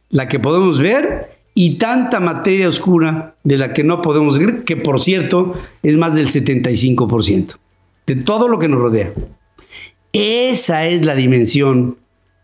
la 0.09 0.27
que 0.27 0.39
podemos 0.39 0.79
ver 0.79 1.38
y 1.61 1.71
tanta 1.71 2.21
materia 2.21 2.69
oscura 2.69 3.35
de 3.43 3.57
la 3.57 3.73
que 3.73 3.83
no 3.83 4.01
podemos 4.01 4.39
ver, 4.39 4.63
que 4.63 4.77
por 4.77 5.01
cierto 5.01 5.59
es 5.83 5.97
más 5.97 6.15
del 6.15 6.29
75% 6.29 7.55
de 8.07 8.15
todo 8.15 8.47
lo 8.47 8.59
que 8.59 8.69
nos 8.69 8.79
rodea. 8.79 9.11
Esa 10.13 10.85
es 10.85 11.05
la 11.05 11.15
dimensión 11.15 11.97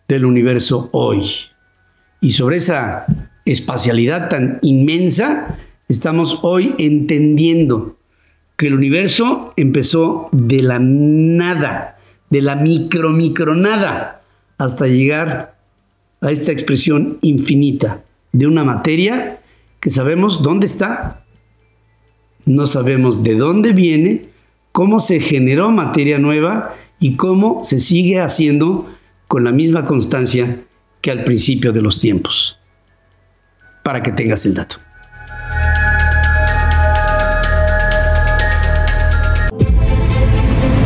del 0.09 0.25
universo 0.25 0.89
hoy. 0.91 1.31
Y 2.19 2.31
sobre 2.31 2.57
esa 2.57 3.05
espacialidad 3.45 4.27
tan 4.27 4.59
inmensa, 4.63 5.59
estamos 5.87 6.39
hoy 6.41 6.75
entendiendo 6.77 7.95
que 8.57 8.67
el 8.67 8.73
universo 8.73 9.53
empezó 9.55 10.27
de 10.33 10.61
la 10.61 10.79
nada, 10.81 11.95
de 12.31 12.41
la 12.41 12.57
micro, 12.57 13.11
micro 13.11 13.55
nada, 13.55 14.21
hasta 14.57 14.87
llegar 14.87 15.55
a 16.19 16.31
esta 16.31 16.51
expresión 16.51 17.17
infinita 17.21 18.01
de 18.37 18.47
una 18.47 18.65
materia 18.65 19.39
que 19.79 19.89
sabemos 19.89 20.43
dónde 20.43 20.65
está, 20.65 21.23
no 22.45 22.65
sabemos 22.65 23.23
de 23.23 23.35
dónde 23.35 23.71
viene, 23.71 24.25
cómo 24.73 24.99
se 24.99 25.21
generó 25.21 25.71
materia 25.71 26.17
nueva 26.17 26.75
y 26.99 27.15
cómo 27.15 27.63
se 27.63 27.79
sigue 27.79 28.19
haciendo 28.19 28.89
con 29.29 29.45
la 29.45 29.53
misma 29.53 29.85
constancia 29.85 30.59
que 30.99 31.11
al 31.11 31.23
principio 31.23 31.71
de 31.71 31.81
los 31.81 32.01
tiempos. 32.01 32.59
Para 33.83 34.03
que 34.03 34.11
tengas 34.11 34.45
el 34.45 34.53
dato. 34.53 34.77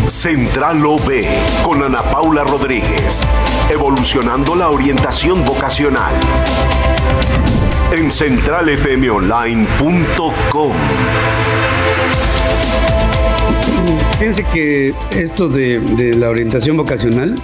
Central 0.06 0.86
OB 0.86 1.24
con 1.64 1.82
Ana 1.82 2.04
Paula 2.12 2.44
Rodríguez. 2.44 3.26
Evolucionando 3.70 4.56
la 4.56 4.70
orientación 4.70 5.46
vocacional. 5.46 6.16
En 7.92 8.10
centralfmonline.com. 8.10 10.72
Fíjense 14.18 14.44
que 14.52 14.96
esto 15.12 15.50
de, 15.50 16.16
la 16.18 16.30
orientación 16.30 16.78
vocacional 16.78 17.36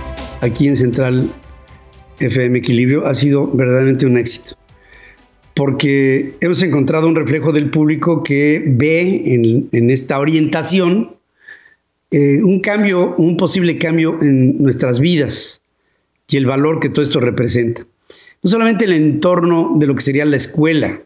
aquí 0.41 0.67
en 0.67 0.75
Central 0.75 1.29
FM 2.19 2.57
Equilibrio 2.57 3.05
ha 3.05 3.13
sido 3.13 3.45
verdaderamente 3.51 4.07
un 4.07 4.17
éxito 4.17 4.55
porque 5.53 6.33
hemos 6.41 6.63
encontrado 6.63 7.07
un 7.07 7.15
reflejo 7.15 7.51
del 7.51 7.69
público 7.69 8.23
que 8.23 8.63
ve 8.65 9.69
en, 9.71 9.89
esta 9.91 10.19
orientación 10.19 11.17
eh, 12.09 12.41
un 12.41 12.61
cambio, 12.61 13.13
un 13.17 13.37
posible 13.37 13.77
cambio 13.77 14.17
en 14.21 14.57
nuestras 14.61 14.99
vidas 14.99 15.61
y 16.29 16.37
el 16.37 16.45
valor 16.45 16.79
que 16.79 16.89
todo 16.89 17.01
esto 17.01 17.19
representa. 17.19 17.85
No 18.43 18.49
solamente 18.49 18.85
en 18.85 18.91
el 18.91 19.01
entorno 19.01 19.73
de 19.75 19.87
lo 19.87 19.95
que 19.95 20.01
sería 20.01 20.25
la 20.25 20.35
escuela, 20.35 21.01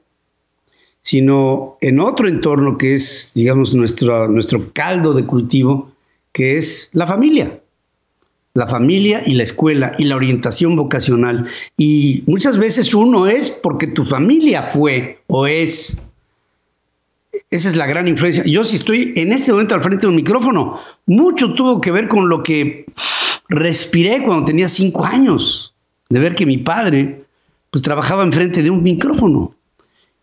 sino 1.02 1.78
en 1.82 2.00
otro 2.00 2.28
entorno 2.28 2.78
que 2.78 2.94
es, 2.94 3.32
digamos, 3.34 3.74
nuestro, 3.74 4.28
nuestro 4.28 4.72
caldo 4.74 5.14
de 5.14 5.26
cultivo, 5.26 5.92
que 6.32 6.58
es 6.58 6.90
la 6.94 7.08
familia 7.08 7.60
la 8.54 8.68
familia 8.68 9.24
y 9.26 9.34
la 9.34 9.44
escuela 9.44 9.96
y 9.98 10.06
la 10.06 10.16
orientación 10.16 10.76
vocacional. 10.76 11.48
Y 11.78 12.24
muchas 12.28 12.58
veces 12.58 12.94
uno 12.94 13.28
es 13.28 13.50
porque 13.50 13.88
tu 13.88 14.04
familia 14.04 14.64
fue 14.64 15.20
o 15.28 15.48
es. 15.48 16.04
Esa 17.52 17.70
es 17.70 17.76
la 17.76 17.88
gran 17.88 18.08
influencia. 18.08 18.44
Yo 18.46 18.64
si 18.64 18.76
estoy 18.76 19.14
en 19.16 19.32
este 19.32 19.52
momento 19.52 19.76
al 19.76 19.82
frente 19.82 20.02
de 20.02 20.10
un 20.10 20.16
micrófono, 20.16 20.80
mucho 21.06 21.54
tuvo 21.54 21.80
que 21.80 21.92
ver 21.92 22.08
con 22.08 22.28
lo 22.28 22.44
que 22.44 22.86
respiré 23.50 24.24
cuando 24.24 24.46
tenía 24.46 24.68
cinco 24.68 25.06
años, 25.06 25.74
de 26.10 26.20
ver 26.20 26.36
que 26.36 26.46
mi 26.46 26.58
padre 26.58 27.24
pues 27.72 27.82
trabajaba 27.82 28.24
enfrente 28.24 28.64
de 28.64 28.70
un 28.70 28.82
micrófono. 28.82 29.54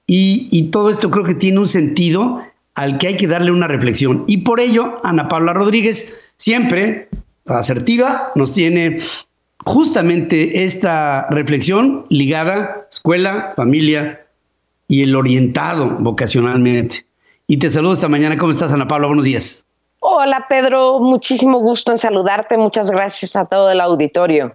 Y, 0.07 0.49
y 0.51 0.65
todo 0.71 0.91
esto 0.91 1.11
creo 1.11 1.25
que 1.25 1.35
tiene 1.35 1.59
un 1.59 1.69
sentido 1.69 2.43
al 2.75 2.99
que 2.99 3.09
hay 3.09 3.17
que 3.17 3.27
darle 3.27 3.51
una 3.51 3.69
reflexión. 3.69 4.25
Y 4.27 4.39
por 4.39 4.61
ello, 4.61 5.01
Ana 5.05 5.29
Paula 5.29 5.53
Rodríguez 5.53 6.33
siempre 6.37 7.09
asertiva 7.47 8.33
nos 8.35 8.53
tiene 8.53 9.01
justamente 9.65 10.65
esta 10.65 11.29
reflexión 11.31 12.07
ligada 12.09 12.87
escuela, 12.91 13.53
familia 13.57 14.27
y 14.89 15.03
el 15.03 15.17
orientado 15.17 15.97
vocacionalmente. 15.99 17.07
Y 17.49 17.59
te 17.59 17.71
saludo 17.71 17.95
esta 17.95 18.09
mañana. 18.09 18.39
¿Cómo 18.39 18.51
estás, 18.51 18.73
Ana 18.73 18.89
Paula? 18.89 19.07
Buenos 19.07 19.25
días. 19.25 19.67
Hola, 20.01 20.47
Pedro. 20.49 21.01
Muchísimo 21.01 21.59
gusto 21.59 21.93
en 21.93 21.99
saludarte. 21.99 22.57
Muchas 22.57 22.91
gracias 22.91 23.37
a 23.37 23.47
todo 23.47 23.71
el 23.71 23.81
auditorio. 23.81 24.55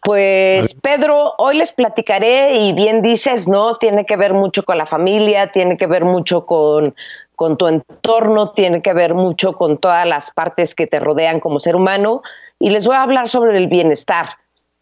Pues 0.00 0.74
Pedro, 0.74 1.34
hoy 1.38 1.56
les 1.56 1.72
platicaré 1.72 2.56
y 2.58 2.72
bien 2.72 3.02
dices, 3.02 3.48
¿no? 3.48 3.76
Tiene 3.76 4.06
que 4.06 4.16
ver 4.16 4.32
mucho 4.32 4.62
con 4.62 4.78
la 4.78 4.86
familia, 4.86 5.50
tiene 5.50 5.76
que 5.76 5.86
ver 5.86 6.04
mucho 6.04 6.46
con 6.46 6.84
con 7.38 7.56
tu 7.56 7.68
entorno, 7.68 8.50
tiene 8.50 8.82
que 8.82 8.92
ver 8.92 9.14
mucho 9.14 9.52
con 9.52 9.78
todas 9.78 10.04
las 10.04 10.32
partes 10.32 10.74
que 10.74 10.88
te 10.88 10.98
rodean 10.98 11.38
como 11.38 11.60
ser 11.60 11.76
humano. 11.76 12.20
Y 12.58 12.70
les 12.70 12.84
voy 12.84 12.96
a 12.96 13.02
hablar 13.02 13.28
sobre 13.28 13.56
el 13.56 13.68
bienestar, 13.68 14.30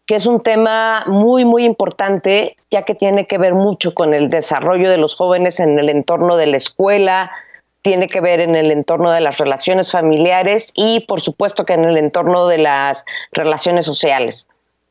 que 0.07 0.15
es 0.15 0.25
un 0.25 0.41
tema 0.41 1.03
muy, 1.05 1.45
muy 1.45 1.65
importante, 1.65 2.55
ya 2.71 2.81
que 2.81 2.95
tiene 2.95 3.27
que 3.27 3.37
ver 3.37 3.53
mucho 3.53 3.93
con 3.93 4.15
el 4.15 4.31
desarrollo 4.31 4.89
de 4.89 4.97
los 4.97 5.15
jóvenes 5.15 5.59
en 5.59 5.77
el 5.77 5.87
entorno 5.89 6.35
de 6.35 6.47
la 6.47 6.57
escuela, 6.57 7.29
tiene 7.81 8.07
que 8.07 8.21
ver 8.21 8.39
en 8.39 8.55
el 8.55 8.71
entorno 8.71 9.11
de 9.11 9.21
las 9.21 9.37
relaciones 9.37 9.91
familiares 9.91 10.71
y, 10.75 11.01
por 11.01 11.21
supuesto, 11.21 11.65
que 11.65 11.73
en 11.73 11.85
el 11.85 11.97
entorno 11.97 12.47
de 12.47 12.57
las 12.57 13.05
relaciones 13.31 13.85
sociales. 13.85 14.47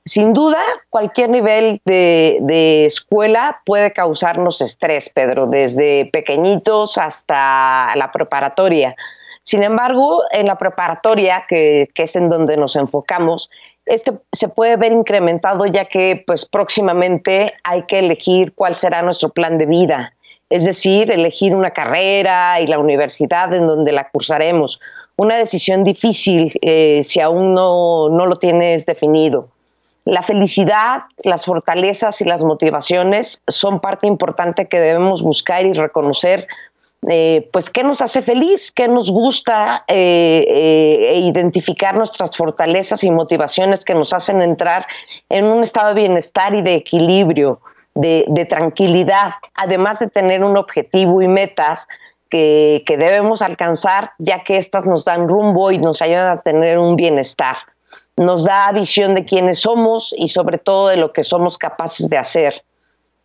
Sin 0.07 0.35
duda, 0.35 0.61
cualquier 0.88 1.31
nivel 1.31 1.81
de, 1.85 2.85
escuela 2.87 3.61
puede 3.66 3.92
causarnos 3.92 4.61
estrés, 4.61 5.11
Pedro, 5.11 5.46
desde 5.46 6.09
pequeñitos 6.12 6.96
hasta 6.96 7.92
la 7.96 8.12
preparatoria. 8.12 8.94
Sin 9.42 9.64
embargo, 9.64 10.22
en 10.31 10.46
la 10.46 10.59
preparatoria, 10.59 11.44
que, 11.49 11.88
es 11.92 12.14
en 12.14 12.29
donde 12.29 12.57
nos 12.57 12.77
enfocamos, 12.77 13.51
este 13.85 14.12
se 14.33 14.49
puede 14.49 14.77
ver 14.77 14.92
incrementado 14.92 15.66
ya 15.66 15.87
que 15.87 16.22
pues 16.25 16.46
próximamente 16.46 17.46
hay 17.64 17.83
que 17.83 17.99
elegir 17.99 18.53
cuál 18.55 18.77
será 18.77 19.03
nuestro 19.03 19.31
plan 19.31 19.59
de 19.59 19.66
vida, 19.66 20.12
es 20.50 20.64
decir, 20.64 21.11
elegir 21.11 21.54
una 21.54 21.70
carrera 21.70 22.61
y 22.61 22.66
la 22.66 22.78
universidad 22.78 23.52
en 23.52 23.66
donde 23.66 23.92
la 23.92 24.09
cursaremos. 24.11 24.80
Una 25.16 25.37
decisión 25.37 25.82
difícil 25.82 26.52
eh, 26.62 27.02
si 27.02 27.20
aún 27.20 27.54
no, 27.54 28.09
no 28.11 28.26
lo 28.26 28.37
tienes 28.37 28.87
definido. 28.87 29.48
La 30.04 30.22
felicidad, 30.22 31.02
las 31.24 31.46
fortalezas 31.46 32.20
y 32.20 32.24
las 32.24 32.42
motivaciones 32.42 33.42
son 33.48 33.80
parte 33.80 34.06
importante 34.06 34.68
que 34.68 34.78
debemos 34.78 35.22
buscar 35.22 35.66
y 35.66 35.72
reconocer. 35.72 36.46
Eh, 37.09 37.48
pues 37.52 37.70
qué 37.70 37.82
nos 37.82 38.00
hace 38.00 38.22
feliz, 38.22 38.70
qué 38.70 38.88
nos 38.88 39.11
gusta 39.11 39.85
eh, 39.88 40.44
e 41.14 41.18
identificar 41.20 41.96
nuestras 41.96 42.37
fortalezas 42.37 43.02
y 43.04 43.11
motivaciones 43.11 43.85
que 43.85 43.94
nos 43.94 44.12
hacen 44.12 44.42
entrar 44.42 44.87
en 45.28 45.44
un 45.44 45.62
estado 45.62 45.88
de 45.88 46.02
bienestar 46.02 46.54
y 46.54 46.62
de 46.62 46.74
equilibrio, 46.74 47.61
de, 47.96 48.46
tranquilidad, 48.48 49.32
además 49.54 49.98
de 49.98 50.09
tener 50.09 50.44
un 50.44 50.56
objetivo 50.56 51.22
y 51.22 51.28
metas 51.28 51.88
que, 52.30 52.85
que 52.87 52.96
debemos 52.96 53.42
alcanzar, 53.42 54.12
ya 54.18 54.44
que 54.44 54.56
éstas 54.56 54.87
nos 54.87 55.04
dan 55.04 55.28
rumbo 55.28 55.70
y 55.72 55.78
nos 55.78 56.02
ayudan 56.02 56.38
a 56.38 56.42
tener 56.42 56.78
un 56.78 56.96
bienestar 56.96 57.56
nos 58.16 58.44
da 58.44 58.72
visión 58.72 59.14
de 59.14 59.24
quiénes 59.24 59.61
somos 59.61 60.14
y 60.16 60.28
sobre 60.28 60.59
todo 60.59 60.88
de 60.88 60.96
lo 60.96 61.12
que 61.12 61.22
somos 61.22 61.59
capaces 61.59 62.09
de 62.09 62.18
hacer. 62.18 62.64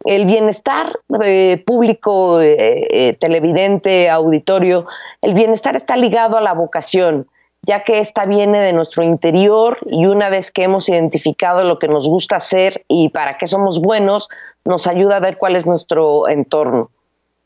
El 0.04 0.26
bienestar 0.26 1.00
eh, 1.24 1.64
público, 1.66 2.42
eh, 2.42 2.88
eh, 2.90 3.18
televidente, 3.20 4.10
auditorio, 4.10 4.88
el 5.22 5.34
bienestar 5.34 5.76
está 5.76 5.96
ligado 5.96 6.38
a 6.38 6.42
la 6.42 6.54
vocación, 6.54 7.28
ya 7.64 7.84
que 7.84 8.00
esta 8.00 8.26
viene 8.26 8.60
de 8.60 8.74
nuestro 8.74 9.04
interior 9.04 9.78
y 9.86 10.06
una 10.06 10.30
vez 10.30 10.52
que 10.52 10.64
hemos 10.64 10.90
identificado 10.90 11.64
lo 11.64 11.80
que 11.80 11.88
nos 11.88 12.08
gusta 12.08 12.38
hacer 12.38 12.84
y 12.88 13.10
para 13.10 13.38
qué 13.38 13.48
somos 13.48 13.80
buenos, 13.80 14.30
nos 14.66 14.88
ayuda 14.88 15.18
a 15.18 15.20
ver 15.20 15.38
cuál 15.38 15.56
es 15.56 15.66
nuestro 15.66 16.28
entorno. 16.28 16.90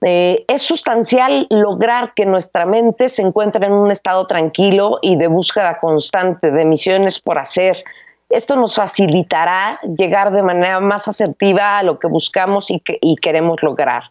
Eh, 0.01 0.45
es 0.47 0.61
sustancial 0.61 1.47
lograr 1.49 2.13
que 2.13 2.25
nuestra 2.25 2.65
mente 2.65 3.09
se 3.09 3.21
encuentre 3.21 3.65
en 3.65 3.73
un 3.73 3.91
estado 3.91 4.27
tranquilo 4.27 4.99
y 5.01 5.15
de 5.15 5.27
búsqueda 5.27 5.79
constante 5.79 6.51
de 6.51 6.65
misiones 6.65 7.19
por 7.19 7.37
hacer. 7.37 7.83
Esto 8.29 8.55
nos 8.55 8.75
facilitará 8.75 9.79
llegar 9.97 10.31
de 10.31 10.43
manera 10.43 10.79
más 10.79 11.07
asertiva 11.07 11.77
a 11.77 11.83
lo 11.83 11.99
que 11.99 12.07
buscamos 12.07 12.69
y, 12.69 12.79
que, 12.79 12.99
queremos 13.21 13.63
lograr. 13.63 14.03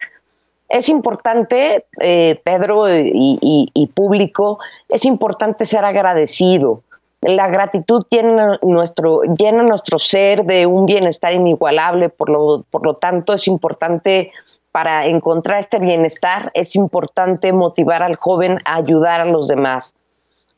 Es 0.69 0.89
importante, 0.89 1.85
eh, 2.01 2.41
Pedro 2.43 2.87
y, 2.89 3.91
público, 3.95 4.59
es 4.89 5.05
importante 5.05 5.65
ser 5.65 5.85
agradecido. 5.85 6.83
La 7.21 7.49
gratitud 7.49 8.05
llena 8.11 8.59
nuestro, 8.63 9.23
llena 9.23 9.63
nuestro 9.63 9.99
ser 9.99 10.45
de 10.45 10.67
un 10.67 10.87
bienestar 10.87 11.33
inigualable, 11.33 12.09
por 12.09 12.29
lo, 12.29 12.65
por 12.71 12.85
lo 12.85 12.97
tanto 12.97 13.33
es 13.33 13.47
importante 13.47 14.33
para 14.75 15.07
encontrar 15.07 15.61
este 15.61 15.79
bienestar 15.79 16.51
es 16.53 16.75
importante 16.75 17.53
motivar 17.53 18.03
al 18.03 18.17
joven 18.17 18.59
a 18.65 18.75
ayudar 18.75 19.21
a 19.21 19.25
los 19.25 19.47
demás. 19.47 19.95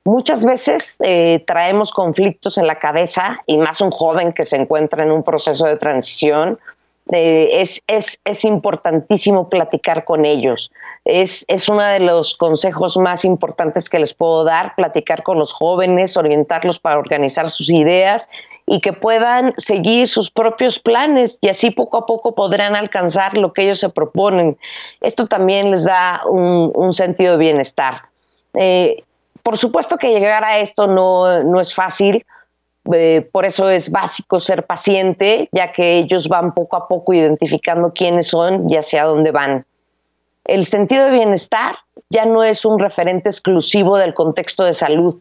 Muchas 0.07 0.43
veces 0.43 0.97
eh, 1.01 1.45
traemos 1.47 1.93
conflictos 1.93 2.57
en 2.57 2.67
la 2.67 2.79
cabeza 2.79 3.41
y 3.45 3.59
más 3.59 3.83
un 3.83 3.91
joven 3.91 4.33
que 4.33 4.45
se 4.45 4.57
encuentra 4.57 5.03
en 5.03 5.11
un 5.11 5.23
proceso 5.23 5.67
de 5.67 5.77
transición. 5.77 6.59
Eh, 7.13 7.61
es, 7.61 7.83
es, 7.87 8.19
es, 8.25 8.45
importantísimo 8.45 9.49
platicar 9.49 10.05
con 10.05 10.25
ellos. 10.25 10.73
Es, 11.05 11.45
es 11.47 11.69
uno 11.69 11.83
de 11.83 12.01
los 12.01 12.37
consejos 12.37 12.97
más 12.97 13.25
importantes 13.25 13.89
que 13.89 14.01
les 14.01 14.13
puedo 14.13 14.43
dar, 14.43 14.75
platicar 14.75 15.23
con 15.23 15.39
los 15.39 15.53
jóvenes, 15.53 16.17
orientarlos 16.17 16.81
para 16.81 16.99
organizar 16.99 17.49
sus 17.49 17.71
ideas 17.71 18.29
y 18.67 18.81
que 18.81 18.93
puedan 18.93 19.53
seguir 19.57 20.09
sus 20.09 20.31
propios 20.33 20.81
planes 20.81 21.39
y 21.41 21.49
así 21.49 21.71
poco 21.71 21.99
a 21.99 22.07
poco 22.07 22.35
podrán 22.35 22.75
alcanzar 22.75 23.37
lo 23.39 23.53
que 23.53 23.63
ellos 23.63 23.79
se 23.79 23.89
proponen. 23.89 24.59
Esto 25.01 25.29
también 25.29 25.71
les 25.71 25.85
da 25.85 26.23
un, 26.29 26.93
sentido 26.93 27.33
de 27.33 27.39
bienestar. 27.39 28.03
Eh, 28.55 29.05
por 29.45 29.59
supuesto 29.59 29.97
que 29.97 30.11
llegar 30.11 30.45
a 30.45 30.59
esto 30.59 30.89
no, 30.89 31.45
no 31.45 31.61
es 31.61 31.73
fácil, 31.73 32.27
eh, 32.93 33.29
por 33.33 33.45
eso 33.45 33.69
es 33.69 33.91
básico 33.91 34.41
ser 34.41 34.67
paciente, 34.67 35.49
ya 35.53 35.73
que 35.73 35.99
ellos 35.99 36.29
van 36.29 36.55
poco 36.55 36.77
a 36.77 36.89
poco 36.89 37.13
identificando 37.13 37.93
quiénes 37.93 38.29
son 38.29 38.71
y 38.71 38.77
hacia 38.77 39.05
dónde 39.05 39.31
van. 39.31 39.65
El 40.45 40.67
sentido 40.67 41.07
de 41.07 41.13
bienestar 41.13 41.77
ya 42.11 42.25
no 42.25 42.45
es 42.45 42.65
un 42.65 42.79
referente 42.79 43.29
exclusivo 43.29 43.97
del 43.97 44.15
contexto 44.15 44.65
de 44.65 44.75
salud, 44.75 45.21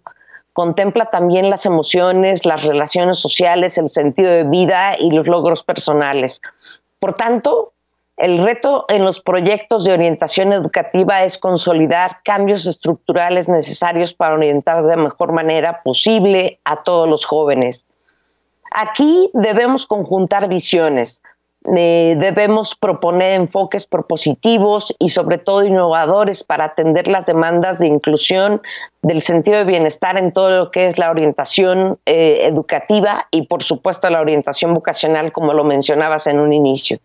contempla 0.54 1.10
también 1.10 1.50
las 1.50 1.66
emociones, 1.66 2.46
las 2.46 2.64
relaciones 2.64 3.20
sociales, 3.20 3.78
el 3.78 3.90
sentido 3.90 4.32
de 4.32 4.44
vida 4.44 4.96
y 4.98 5.12
los 5.12 5.28
logros 5.28 5.64
personales. 5.64 6.42
Por 7.00 7.16
tanto, 7.16 7.74
El 8.18 8.46
reto 8.46 8.86
en 8.88 9.04
los 9.04 9.20
proyectos 9.20 9.84
de 9.84 9.92
orientación 9.92 10.54
educativa 10.54 11.24
es 11.24 11.38
consolidar 11.38 12.20
cambios 12.24 12.66
estructurales 12.66 13.50
necesarios 13.50 14.14
para 14.14 14.36
orientar 14.36 14.86
de 14.86 14.96
mejor 14.96 15.34
manera 15.34 15.82
posible 15.84 16.60
a 16.64 16.84
todos 16.84 17.10
los 17.10 17.26
jóvenes. 17.26 17.86
Aquí 18.72 19.30
debemos 19.34 19.86
conjuntar 19.86 20.48
visiones, 20.48 21.22
eh, 21.76 22.16
debemos 22.18 22.76
proponer 22.76 23.34
enfoques 23.34 23.86
propositivos 23.86 24.94
y 24.98 25.10
sobre 25.10 25.38
todo 25.38 25.66
innovadores 25.66 26.44
para 26.44 26.66
atender 26.66 27.08
las 27.08 27.26
demandas 27.26 27.80
de 27.80 27.88
inclusión 27.88 28.62
del 29.02 29.24
sentido 29.24 29.58
de 29.58 29.64
bienestar 29.66 30.18
en 30.18 30.32
todo 30.32 30.52
lo 30.52 30.72
que 30.72 30.88
es 30.88 30.98
la 30.98 31.10
orientación 31.10 31.98
eh, 32.06 32.42
educativa 32.44 33.28
y 33.32 33.48
por 33.48 33.64
supuesto 33.64 34.10
la 34.10 34.22
orientación 34.22 34.74
vocacional 34.74 35.34
como 35.34 35.54
lo 35.54 35.66
mencionabas 35.66 36.28
en 36.28 36.40
un 36.40 36.54
inicio. 36.54 37.00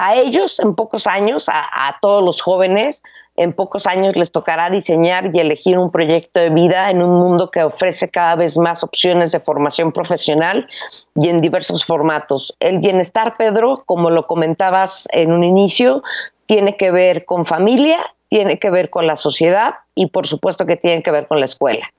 A 0.00 0.16
ellos 0.16 0.60
en 0.60 0.76
pocos 0.76 1.08
años, 1.08 1.46
a 1.48 1.98
todos 2.00 2.22
los 2.22 2.40
jóvenes, 2.40 3.02
en 3.38 3.52
pocos 3.52 3.86
años 3.86 4.16
les 4.16 4.32
tocará 4.32 4.68
diseñar 4.68 5.30
y 5.32 5.38
elegir 5.38 5.78
un 5.78 5.92
proyecto 5.92 6.40
de 6.40 6.50
vida 6.50 6.90
en 6.90 7.02
un 7.02 7.18
mundo 7.20 7.52
que 7.52 7.62
ofrece 7.62 8.08
cada 8.08 8.34
vez 8.34 8.58
más 8.58 8.82
opciones 8.82 9.30
de 9.30 9.38
formación 9.38 9.92
profesional 9.92 10.68
y 11.14 11.28
en 11.28 11.38
diversos 11.38 11.84
formatos. 11.84 12.54
El 12.58 12.80
bienestar, 12.80 13.32
Pedro, 13.38 13.76
como 13.86 14.10
lo 14.10 14.26
comentabas 14.26 15.06
en 15.12 15.30
un 15.30 15.44
inicio, 15.44 16.02
tiene 16.46 16.76
que 16.76 16.90
ver 16.90 17.24
con 17.24 17.46
familia, 17.46 17.98
tiene 18.28 18.58
que 18.58 18.70
ver 18.70 18.90
con 18.90 19.06
la 19.06 19.14
sociedad 19.14 19.74
y 19.94 20.06
por 20.08 20.26
supuesto 20.26 20.66
que 20.66 20.76
tiene 20.76 21.04
que 21.04 21.12
ver 21.12 21.28
con 21.28 21.38
la 21.38 21.44
escuela. 21.46 21.92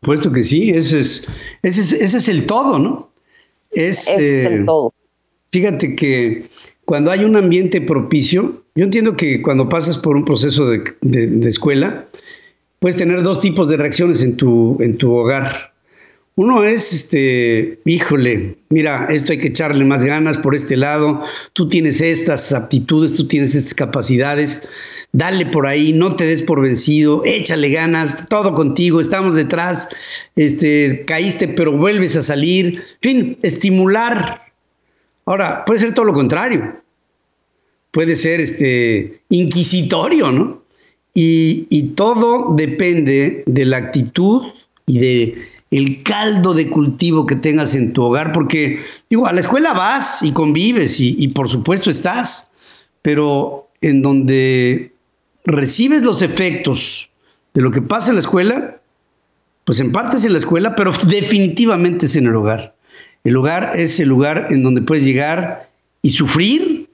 Puesto 0.00 0.30
que 0.30 0.42
sí, 0.42 0.70
ese 0.70 1.00
es, 1.00 1.28
ese 1.62 2.16
es, 2.18 2.28
el 2.28 2.46
todo, 2.46 2.78
¿no? 2.78 3.08
Es, 3.70 4.08
es 4.10 4.44
el 4.44 4.60
eh, 4.60 4.64
todo. 4.66 4.92
Fíjate 5.56 5.96
que 5.96 6.44
cuando 6.84 7.10
hay 7.10 7.24
un 7.24 7.34
ambiente 7.34 7.80
propicio, 7.80 8.62
yo 8.74 8.84
entiendo 8.84 9.16
que 9.16 9.40
cuando 9.40 9.70
pasas 9.70 9.96
por 9.96 10.14
un 10.14 10.26
proceso 10.26 10.68
de, 10.68 11.48
escuela, 11.48 12.06
puedes 12.78 12.96
tener 12.96 13.22
dos 13.22 13.40
tipos 13.40 13.70
de 13.70 13.78
reacciones 13.78 14.20
en 14.22 14.36
tu, 14.36 14.76
en 14.82 14.98
tu 14.98 15.14
hogar. 15.14 15.72
Uno 16.34 16.62
es, 16.62 16.92
este, 16.92 17.80
híjole, 17.86 18.58
mira, 18.68 19.06
esto 19.08 19.32
hay 19.32 19.38
que 19.38 19.48
echarle 19.48 19.82
más 19.86 20.04
ganas 20.04 20.36
por 20.36 20.54
este 20.54 20.76
lado, 20.76 21.22
tú 21.54 21.70
tienes 21.70 22.02
estas 22.02 22.52
aptitudes, 22.52 23.16
tú 23.16 23.26
tienes 23.26 23.54
estas 23.54 23.72
capacidades, 23.72 24.62
dale 25.12 25.46
por 25.46 25.66
ahí, 25.66 25.94
no 25.94 26.16
te 26.16 26.26
des 26.26 26.42
por 26.42 26.60
vencido, 26.60 27.22
échale 27.24 27.70
ganas, 27.70 28.28
todo 28.28 28.54
contigo, 28.54 29.00
estamos 29.00 29.34
detrás, 29.34 29.88
este, 30.36 31.06
caíste 31.06 31.48
pero 31.48 31.72
vuelves 31.72 32.14
a 32.14 32.22
salir, 32.22 32.84
en 33.00 33.00
fin, 33.00 33.38
estimular 33.40 34.45
Ahora, 35.26 35.64
puede 35.64 35.80
ser 35.80 35.94
todo 35.94 36.06
lo 36.06 36.14
contrario. 36.14 36.80
Puede 37.90 38.16
ser 38.16 38.40
este, 38.40 39.20
inquisitorio, 39.28 40.32
¿no? 40.32 40.62
Y, 41.14 41.64
todo 41.94 42.54
depende 42.54 43.42
de 43.46 43.64
la 43.64 43.78
actitud 43.78 44.42
y 44.84 44.98
de 44.98 45.42
el 45.70 46.02
caldo 46.02 46.52
de 46.52 46.68
cultivo 46.68 47.24
que 47.24 47.36
tengas 47.36 47.74
en 47.74 47.94
tu 47.94 48.02
hogar, 48.02 48.32
porque 48.32 48.80
digo, 49.08 49.26
a 49.26 49.32
la 49.32 49.40
escuela 49.40 49.72
vas 49.72 50.22
y 50.22 50.32
convives 50.32 51.00
y, 51.00 51.16
y 51.18 51.28
por 51.28 51.48
supuesto 51.48 51.88
estás, 51.88 52.50
pero 53.00 53.66
en 53.80 54.02
donde 54.02 54.92
recibes 55.46 56.02
los 56.02 56.20
efectos 56.20 57.08
de 57.54 57.62
lo 57.62 57.70
que 57.70 57.80
pasa 57.80 58.10
en 58.10 58.16
la 58.16 58.20
escuela, 58.20 58.78
pues 59.64 59.80
en 59.80 59.92
parte 59.92 60.18
es 60.18 60.24
en 60.26 60.32
la 60.34 60.38
escuela, 60.38 60.76
pero 60.76 60.92
definitivamente 61.08 62.06
es 62.06 62.14
en 62.16 62.26
el 62.26 62.36
hogar. 62.36 62.75
El 63.26 63.32
lugar 63.32 63.72
es 63.74 63.98
el 63.98 64.08
lugar 64.08 64.46
en 64.50 64.62
donde 64.62 64.82
puedes 64.82 65.04
llegar 65.04 65.68
y 66.00 66.10
sufrir 66.10 66.88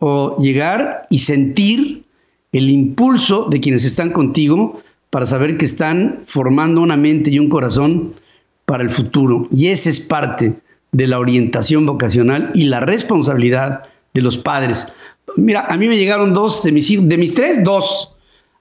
o 0.00 0.36
llegar 0.40 1.06
y 1.08 1.18
sentir 1.18 2.02
el 2.50 2.68
impulso 2.68 3.46
de 3.48 3.60
quienes 3.60 3.84
están 3.84 4.10
contigo 4.10 4.82
para 5.10 5.24
saber 5.24 5.56
que 5.56 5.66
están 5.66 6.22
formando 6.26 6.80
una 6.80 6.96
mente 6.96 7.30
y 7.30 7.38
un 7.38 7.48
corazón 7.48 8.12
para 8.66 8.82
el 8.82 8.90
futuro. 8.90 9.46
Y 9.52 9.68
esa 9.68 9.88
es 9.88 10.00
parte 10.00 10.58
de 10.90 11.06
la 11.06 11.20
orientación 11.20 11.86
vocacional 11.86 12.50
y 12.56 12.64
la 12.64 12.80
responsabilidad 12.80 13.84
de 14.14 14.22
los 14.22 14.36
padres. 14.36 14.88
Mira, 15.36 15.64
a 15.68 15.76
mí 15.76 15.86
me 15.86 15.96
llegaron 15.96 16.32
dos 16.32 16.64
de 16.64 16.72
mis 16.72 17.08
de 17.08 17.18
mis 17.18 17.34
tres, 17.34 17.62
dos. 17.62 18.16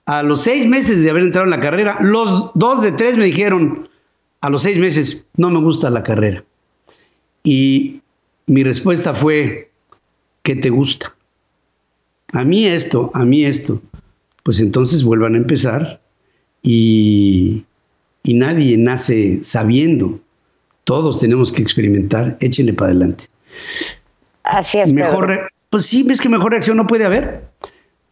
A 0.06 0.21
los 0.21 0.41
seis 0.41 0.67
meses 0.67 1.01
de 1.01 1.10
haber 1.10 1.23
entrado 1.23 1.45
en 1.45 1.49
la 1.51 1.62
carrera, 1.62 1.97
los 1.99 2.51
dos 2.53 2.84
de 2.84 2.91
tres 2.91 3.17
me 3.17 3.25
dijeron, 3.25 3.89
a 4.39 4.51
los 4.51 4.62
seis 4.62 4.77
meses, 4.77 5.25
no 5.36 5.49
me 5.49 5.62
gusta 5.62 5.89
la 5.89 6.03
carrera. 6.03 6.43
Y 7.48 8.02
mi 8.46 8.62
respuesta 8.66 9.16
fue, 9.16 9.72
¿qué 10.44 10.58
te 10.58 10.70
gusta? 10.70 11.16
A 12.34 12.44
mí 12.44 12.66
esto, 12.66 13.10
a 13.14 13.24
mí 13.24 13.46
esto. 13.46 13.82
Pues 14.44 14.60
entonces 14.60 15.02
vuelvan 15.02 15.34
a 15.34 15.38
empezar 15.38 16.02
y, 16.62 17.64
nadie 18.26 18.78
nace 18.78 19.46
sabiendo. 19.46 20.20
Todos 20.84 21.22
tenemos 21.22 21.54
que 21.54 21.62
experimentar. 21.62 22.36
Échenle 22.42 22.74
para 22.74 22.92
adelante. 22.92 23.24
Así 24.44 24.80
es. 24.80 24.92
Mejor, 24.92 25.50
pues 25.70 25.86
sí, 25.86 26.04
ves 26.04 26.20
que 26.20 26.28
mejor 26.28 26.52
reacción 26.52 26.76
no 26.76 26.86
puede 26.86 27.06
haber. 27.06 27.46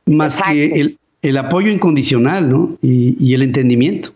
Más 0.06 0.38
que 0.38 0.96
el, 1.22 1.38
apoyo 1.38 1.70
incondicional 1.70 2.50
¿no? 2.50 2.78
y 2.82 3.34
el 3.34 3.42
entendimiento. 3.42 4.14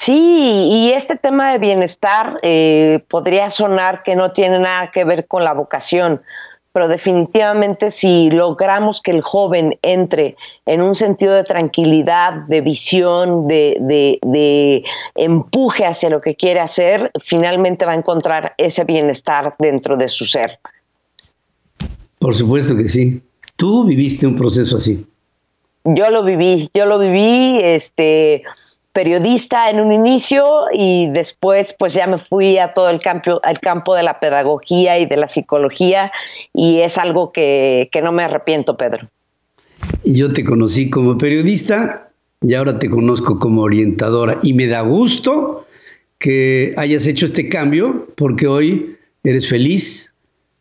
Sí, 0.00 0.14
y 0.14 0.92
este 0.92 1.16
tema 1.16 1.52
de 1.52 1.58
bienestar 1.58 2.38
eh, 2.40 3.04
podría 3.10 3.50
sonar 3.50 4.02
que 4.02 4.14
no 4.14 4.32
tiene 4.32 4.58
nada 4.58 4.90
que 4.90 5.04
ver 5.04 5.26
con 5.26 5.44
la 5.44 5.52
vocación, 5.52 6.22
pero 6.72 6.88
definitivamente 6.88 7.90
si 7.90 8.30
logramos 8.30 9.02
que 9.02 9.10
el 9.10 9.20
joven 9.20 9.78
entre 9.82 10.36
en 10.64 10.80
un 10.80 10.94
sentido 10.94 11.34
de 11.34 11.44
tranquilidad, 11.44 12.32
de 12.48 12.62
visión, 12.62 13.46
de, 13.46 13.76
de, 14.22 14.84
empuje 15.16 15.84
hacia 15.84 16.08
lo 16.08 16.22
que 16.22 16.34
quiere 16.34 16.60
hacer, 16.60 17.10
finalmente 17.22 17.84
va 17.84 17.92
a 17.92 17.96
encontrar 17.96 18.54
ese 18.56 18.84
bienestar 18.84 19.54
dentro 19.58 19.98
de 19.98 20.08
su 20.08 20.24
ser. 20.24 20.60
Por 22.18 22.34
supuesto 22.34 22.74
que 22.74 22.88
sí. 22.88 23.22
Tú 23.54 23.84
viviste 23.84 24.26
un 24.26 24.36
proceso 24.36 24.78
así. 24.78 25.06
Yo 25.84 26.08
lo 26.08 26.24
viví, 26.24 26.70
yo 26.72 26.86
lo 26.86 26.98
viví, 26.98 27.58
este 27.62 28.44
periodista 28.92 29.70
en 29.70 29.80
un 29.80 29.92
inicio 29.92 30.44
y 30.72 31.08
después 31.12 31.74
pues 31.78 31.94
ya 31.94 32.06
me 32.06 32.18
fui 32.18 32.58
a 32.58 32.74
todo 32.74 32.90
el 32.90 33.00
campo, 33.00 33.40
al 33.42 33.60
campo 33.60 33.94
de 33.94 34.02
la 34.02 34.18
pedagogía 34.18 34.98
y 34.98 35.06
de 35.06 35.16
la 35.16 35.28
psicología 35.28 36.10
y 36.52 36.80
es 36.80 36.98
algo 36.98 37.32
que, 37.32 37.88
que 37.92 38.02
no 38.02 38.12
me 38.12 38.24
arrepiento, 38.24 38.76
Pedro. 38.76 39.08
Yo 40.04 40.32
te 40.32 40.44
conocí 40.44 40.90
como 40.90 41.16
periodista 41.16 42.08
y 42.42 42.54
ahora 42.54 42.78
te 42.78 42.88
conozco 42.90 43.38
como 43.38 43.62
orientadora 43.62 44.38
y 44.42 44.54
me 44.54 44.66
da 44.66 44.80
gusto 44.80 45.66
que 46.18 46.74
hayas 46.76 47.06
hecho 47.06 47.26
este 47.26 47.48
cambio 47.48 48.08
porque 48.16 48.46
hoy 48.46 48.96
eres 49.24 49.48
feliz, 49.48 50.14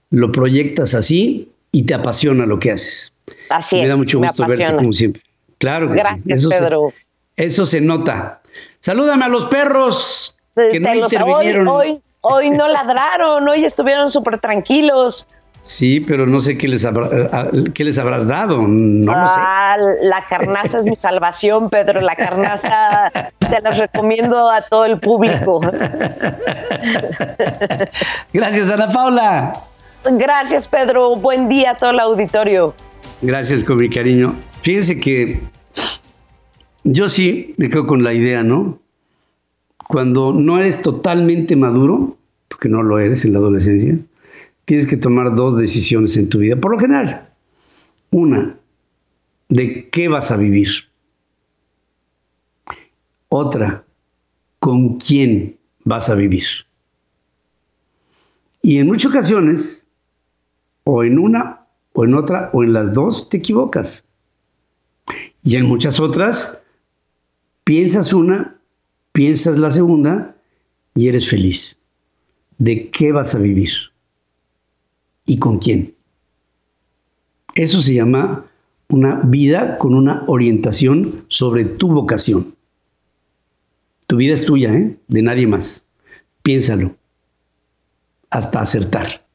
lo 0.10 0.32
proyectas 0.32 0.94
así 0.94 1.50
y 1.72 1.84
te 1.84 1.94
apasiona 1.94 2.46
lo 2.46 2.60
que 2.60 2.72
haces. 2.72 3.14
Así 3.50 3.76
me 3.76 3.82
es. 3.82 3.86
Me 3.86 3.90
da 3.90 3.96
mucho 3.98 4.20
gusto 4.20 4.46
verte 4.46 4.76
como 4.76 4.94
siempre. 4.94 5.22
Claro 5.58 5.90
que 5.90 5.96
Gracias, 5.96 6.48
Pedro. 6.48 6.94
Eso 7.40 7.66
se 7.66 7.80
nota. 7.80 8.42
Salúdame 8.82 9.24
a 9.26 9.30
los 9.30 9.46
perros 9.46 10.38
que 10.56 10.80
no 10.80 10.94
intervinieron. 10.94 11.68
Hoy, 11.70 12.02
hoy, 12.20 12.50
no 12.50 12.68
ladraron, 12.74 13.48
hoy 13.48 13.64
estuvieron 13.64 14.12
súper 14.12 14.42
tranquilos. 14.42 15.26
Sí, 15.62 16.02
pero 16.02 16.26
no 16.26 16.42
sé 16.42 16.58
qué 16.58 16.68
les, 16.68 16.86
qué 17.74 17.84
les 17.86 17.98
habrás 17.98 18.28
dado. 18.28 18.66
No 18.68 19.14
lo 19.14 19.28
sé. 19.28 19.36
Ah, 19.38 19.78
la 20.02 20.20
carnaza 20.22 20.80
es 20.80 20.84
mi 20.84 20.96
salvación, 20.98 21.70
Pedro. 21.70 22.02
La 22.02 22.18
carnaza 22.18 23.10
te 23.38 23.62
la 23.62 23.70
recomiendo 23.72 24.50
a 24.50 24.62
todo 24.62 24.84
el 24.84 25.00
público. 25.00 25.62
Gracias, 28.34 28.70
Ana 28.70 28.92
Paula. 28.92 29.54
Gracias, 30.04 30.68
Pedro. 30.68 31.16
Buen 31.16 31.48
día 31.48 31.72
a 31.72 31.78
todo 31.78 31.92
el 31.92 32.02
auditorio. 32.02 32.74
Gracias, 33.22 33.64
con 33.64 33.78
mi 33.78 33.90
cariño. 33.90 34.36
Fíjense 34.62 35.00
que 35.00 35.42
yo 36.92 37.08
sí 37.08 37.54
me 37.58 37.70
quedo 37.70 37.86
con 37.86 38.04
la 38.04 38.14
idea, 38.14 38.44
¿no? 38.44 38.80
Cuando 39.88 40.34
no 40.34 40.60
eres 40.60 40.82
totalmente 40.82 41.56
maduro, 41.56 42.18
porque 42.48 42.70
no 42.70 42.84
lo 42.84 43.00
eres 43.00 43.26
en 43.26 43.34
la 43.34 43.40
adolescencia, 43.40 43.98
tienes 44.66 44.88
que 44.88 44.98
tomar 44.98 45.36
dos 45.36 45.58
decisiones 45.58 46.18
en 46.18 46.30
tu 46.30 46.40
vida. 46.40 46.56
Por 46.56 46.72
lo 46.72 46.80
general, 46.80 47.30
una, 48.12 48.58
de 49.50 49.90
qué 49.90 50.08
vas 50.08 50.32
a 50.32 50.38
vivir. 50.38 50.70
Otra, 53.30 53.84
con 54.60 54.98
quién 54.98 55.58
vas 55.86 56.10
a 56.10 56.16
vivir. 56.16 56.46
Y 58.62 58.80
en 58.80 58.88
muchas 58.88 59.12
ocasiones, 59.12 59.88
o 60.84 61.04
en 61.04 61.20
una, 61.20 61.66
o 61.94 62.04
en 62.04 62.16
otra, 62.16 62.50
o 62.54 62.64
en 62.64 62.74
las 62.74 62.94
dos, 62.94 63.30
te 63.30 63.38
equivocas. 63.38 64.04
Y 65.44 65.56
en 65.56 65.66
muchas 65.66 66.00
otras, 66.00 66.59
Piensas 67.70 68.14
una, 68.14 68.60
piensas 69.12 69.60
la 69.60 69.70
segunda 69.70 70.36
y 70.96 71.08
eres 71.08 71.30
feliz. 71.30 71.78
¿De 72.58 72.90
qué 72.90 73.12
vas 73.12 73.36
a 73.36 73.38
vivir? 73.38 73.70
¿Y 75.28 75.38
con 75.38 75.60
quién? 75.60 75.94
Eso 77.54 77.84
se 77.84 77.94
llama 77.94 78.44
una 78.88 79.22
vida 79.24 79.78
con 79.78 79.94
una 79.94 80.24
orientación 80.26 81.26
sobre 81.28 81.64
tu 81.64 81.90
vocación. 81.90 82.56
Tu 84.08 84.16
vida 84.16 84.34
es 84.34 84.46
tuya, 84.46 84.74
¿eh? 84.74 84.98
de 85.08 85.22
nadie 85.22 85.46
más. 85.46 85.86
Piénsalo 86.42 86.96
hasta 88.32 88.62
acertar. 88.62 89.29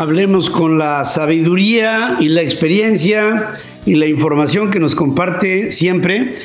Hablemos 0.00 0.48
con 0.48 0.78
la 0.78 1.04
sabiduría 1.04 2.16
y 2.20 2.30
la 2.30 2.40
experiencia 2.40 3.60
y 3.84 3.96
la 3.96 4.06
información 4.06 4.70
que 4.70 4.80
nos 4.80 4.94
comparte 4.94 5.70
siempre 5.70 6.36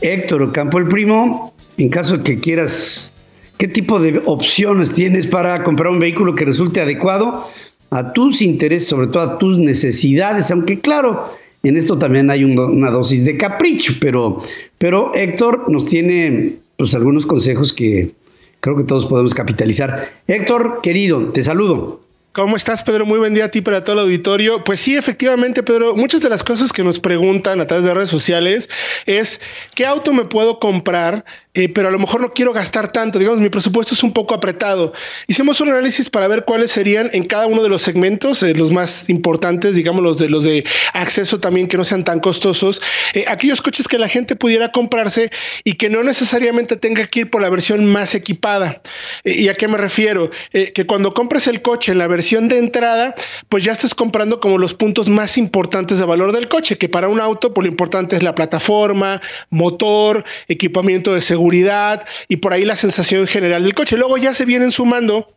Héctor 0.00 0.42
Ocampo 0.42 0.78
el 0.78 0.88
Primo. 0.88 1.54
En 1.76 1.90
caso 1.90 2.16
de 2.16 2.24
que 2.24 2.40
quieras, 2.40 3.14
¿qué 3.56 3.68
tipo 3.68 4.00
de 4.00 4.20
opciones 4.24 4.92
tienes 4.92 5.28
para 5.28 5.62
comprar 5.62 5.92
un 5.92 6.00
vehículo 6.00 6.34
que 6.34 6.44
resulte 6.44 6.80
adecuado 6.80 7.48
a 7.90 8.12
tus 8.12 8.42
intereses, 8.42 8.88
sobre 8.88 9.06
todo 9.06 9.22
a 9.22 9.38
tus 9.38 9.60
necesidades? 9.60 10.50
Aunque 10.50 10.80
claro, 10.80 11.32
en 11.62 11.76
esto 11.76 11.96
también 11.96 12.30
hay 12.30 12.42
una 12.42 12.90
dosis 12.90 13.24
de 13.24 13.36
capricho, 13.36 13.92
pero, 14.00 14.42
pero 14.78 15.14
Héctor 15.14 15.70
nos 15.70 15.84
tiene 15.84 16.56
pues 16.76 16.96
algunos 16.96 17.26
consejos 17.26 17.72
que 17.72 18.10
creo 18.58 18.74
que 18.74 18.82
todos 18.82 19.06
podemos 19.06 19.34
capitalizar. 19.34 20.10
Héctor, 20.26 20.80
querido, 20.82 21.26
te 21.26 21.44
saludo. 21.44 22.03
¿Cómo 22.34 22.56
estás, 22.56 22.82
Pedro? 22.82 23.06
Muy 23.06 23.20
buen 23.20 23.32
día 23.32 23.44
a 23.44 23.48
ti 23.48 23.60
para 23.60 23.84
todo 23.84 23.92
el 23.92 24.00
auditorio. 24.00 24.64
Pues 24.64 24.80
sí, 24.80 24.96
efectivamente, 24.96 25.62
Pedro, 25.62 25.94
muchas 25.94 26.20
de 26.20 26.28
las 26.28 26.42
cosas 26.42 26.72
que 26.72 26.82
nos 26.82 26.98
preguntan 26.98 27.60
a 27.60 27.68
través 27.68 27.86
de 27.86 27.94
redes 27.94 28.10
sociales 28.10 28.68
es 29.06 29.40
¿qué 29.76 29.86
auto 29.86 30.12
me 30.12 30.24
puedo 30.24 30.58
comprar? 30.58 31.24
Eh, 31.56 31.68
pero 31.68 31.86
a 31.86 31.92
lo 31.92 32.00
mejor 32.00 32.20
no 32.20 32.32
quiero 32.32 32.52
gastar 32.52 32.90
tanto, 32.90 33.20
digamos, 33.20 33.38
mi 33.38 33.48
presupuesto 33.48 33.94
es 33.94 34.02
un 34.02 34.12
poco 34.12 34.34
apretado. 34.34 34.92
Hicimos 35.28 35.60
un 35.60 35.68
análisis 35.68 36.10
para 36.10 36.26
ver 36.26 36.44
cuáles 36.44 36.72
serían 36.72 37.08
en 37.12 37.24
cada 37.24 37.46
uno 37.46 37.62
de 37.62 37.68
los 37.68 37.82
segmentos, 37.82 38.42
eh, 38.42 38.54
los 38.56 38.72
más 38.72 39.08
importantes, 39.08 39.76
digamos, 39.76 40.02
los 40.02 40.18
de 40.18 40.28
los 40.28 40.42
de 40.42 40.64
acceso 40.92 41.38
también 41.38 41.68
que 41.68 41.76
no 41.76 41.84
sean 41.84 42.02
tan 42.02 42.18
costosos, 42.18 42.82
eh, 43.12 43.26
aquellos 43.28 43.62
coches 43.62 43.86
que 43.86 43.98
la 43.98 44.08
gente 44.08 44.34
pudiera 44.34 44.72
comprarse 44.72 45.30
y 45.62 45.74
que 45.74 45.88
no 45.88 46.02
necesariamente 46.02 46.74
tenga 46.74 47.06
que 47.06 47.20
ir 47.20 47.30
por 47.30 47.40
la 47.40 47.50
versión 47.50 47.86
más 47.86 48.16
equipada. 48.16 48.82
¿Y 49.22 49.46
a 49.46 49.54
qué 49.54 49.68
me 49.68 49.78
refiero? 49.78 50.30
que 50.50 50.86
cuando 50.86 51.12
compres 51.12 51.46
el 51.46 51.62
coche 51.62 51.92
en 51.92 51.98
la 51.98 52.08
versión 52.08 52.23
de 52.30 52.58
entrada, 52.58 53.14
pues 53.50 53.64
ya 53.64 53.72
estás 53.72 53.94
comprando 53.94 54.40
como 54.40 54.56
los 54.56 54.72
puntos 54.72 55.10
más 55.10 55.36
importantes 55.36 55.98
de 55.98 56.06
valor 56.06 56.32
del 56.32 56.48
coche, 56.48 56.78
que 56.78 56.88
para 56.88 57.08
un 57.08 57.20
auto, 57.20 57.48
por 57.48 57.54
pues 57.54 57.66
lo 57.66 57.70
importante 57.70 58.16
es 58.16 58.22
la 58.22 58.34
plataforma, 58.34 59.20
motor, 59.50 60.24
equipamiento 60.48 61.12
de 61.12 61.20
seguridad 61.20 62.06
y 62.28 62.36
por 62.36 62.54
ahí 62.54 62.64
la 62.64 62.76
sensación 62.76 63.26
general 63.26 63.62
del 63.62 63.74
coche. 63.74 63.98
Luego 63.98 64.16
ya 64.16 64.32
se 64.32 64.46
vienen 64.46 64.70
sumando 64.70 65.28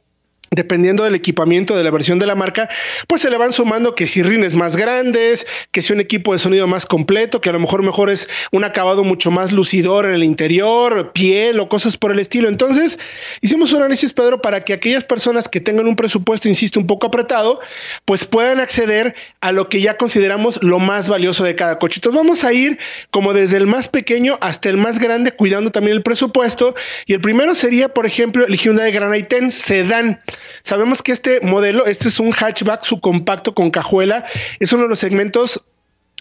dependiendo 0.58 1.04
del 1.04 1.16
equipamiento 1.16 1.78
de 1.78 1.84
la 1.84 1.92
versión 1.92 2.20
de 2.20 2.26
la 2.26 2.36
marca, 2.36 2.68
pues 3.08 3.22
se 3.22 3.30
le 3.30 3.38
van 3.38 3.54
sumando 3.54 3.96
que 3.96 4.08
si 4.08 4.24
rines 4.24 4.56
más 4.56 4.76
grandes, 4.76 5.48
que 5.72 5.82
si 5.82 5.94
un 5.94 6.02
equipo 6.02 6.34
de 6.34 6.40
sonido 6.40 6.68
más 6.68 6.86
completo, 6.86 7.40
que 7.40 7.50
a 7.50 7.54
lo 7.54 7.60
mejor 7.60 7.84
mejor 7.84 8.10
es 8.10 8.28
un 8.52 8.64
acabado 8.64 9.04
mucho 9.04 9.32
más 9.32 9.52
lucidor 9.52 10.06
en 10.06 10.14
el 10.14 10.24
interior, 10.24 11.14
piel 11.14 11.60
o 11.60 11.70
cosas 11.70 11.96
por 11.96 12.12
el 12.12 12.20
estilo. 12.20 12.50
Entonces, 12.50 13.00
hicimos 13.42 13.72
un 13.72 13.80
análisis, 13.80 14.14
Pedro, 14.14 14.42
para 14.42 14.64
que 14.64 14.74
aquellas 14.74 15.04
personas 15.04 15.48
que 15.48 15.62
tengan 15.62 15.88
un 15.88 15.96
presupuesto, 15.96 16.50
insisto, 16.50 16.80
un 16.80 16.88
poco 16.88 17.08
apretado, 17.08 17.60
pues 18.06 18.26
puedan 18.26 18.60
acceder 18.60 19.16
a 19.42 19.52
lo 19.52 19.70
que 19.70 19.80
ya 19.80 19.96
consideramos 19.96 20.60
lo 20.64 20.80
más 20.80 21.08
valioso 21.08 21.44
de 21.44 21.56
cada 21.56 21.78
coche. 21.78 22.00
Entonces, 22.00 22.20
vamos 22.20 22.44
a 22.44 22.52
ir 22.52 22.80
como 23.12 23.34
desde 23.34 23.58
el 23.58 23.68
más 23.68 23.88
pequeño 23.88 24.38
hasta 24.42 24.70
el 24.70 24.78
más 24.78 24.98
grande, 24.98 25.32
cuidando 25.32 25.72
también 25.72 25.96
el 25.96 26.04
presupuesto. 26.04 26.74
Y 27.06 27.14
el 27.14 27.22
primero 27.22 27.54
sería, 27.54 27.94
por 27.94 28.08
ejemplo, 28.08 28.46
el 28.46 28.58
Hyundai 28.58 28.92
Grand 28.92 29.14
i10 29.14 29.52
Sedan. 29.52 30.20
Sabemos 30.62 31.02
que 31.02 31.12
este 31.12 31.42
modelo, 31.42 31.86
este 31.86 32.08
es 32.08 32.20
un 32.20 32.32
hatchback 32.32 32.84
subcompacto 32.84 33.54
con 33.54 33.72
cajuela, 33.72 34.26
es 34.60 34.74
uno 34.74 34.84
de 34.84 34.90
los 34.90 35.00
segmentos 35.00 35.62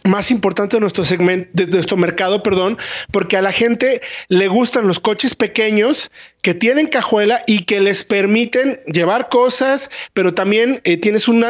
más 0.04 0.30
importante 0.30 0.76
de 0.76 0.80
nuestro 0.80 1.04
segmento, 1.04 1.50
de 1.52 1.66
nuestro 1.66 1.96
mercado, 1.96 2.42
perdón, 2.42 2.78
porque 3.10 3.36
a 3.36 3.42
la 3.42 3.52
gente 3.52 4.00
le 4.28 4.48
gustan 4.48 4.86
los 4.86 5.00
coches 5.00 5.34
pequeños 5.34 6.10
que 6.46 6.54
tienen 6.54 6.86
cajuela 6.86 7.42
y 7.48 7.64
que 7.64 7.80
les 7.80 8.04
permiten 8.04 8.78
llevar 8.86 9.28
cosas, 9.30 9.90
pero 10.12 10.32
también 10.32 10.80
eh, 10.84 10.96
tienes 10.96 11.26
un 11.26 11.42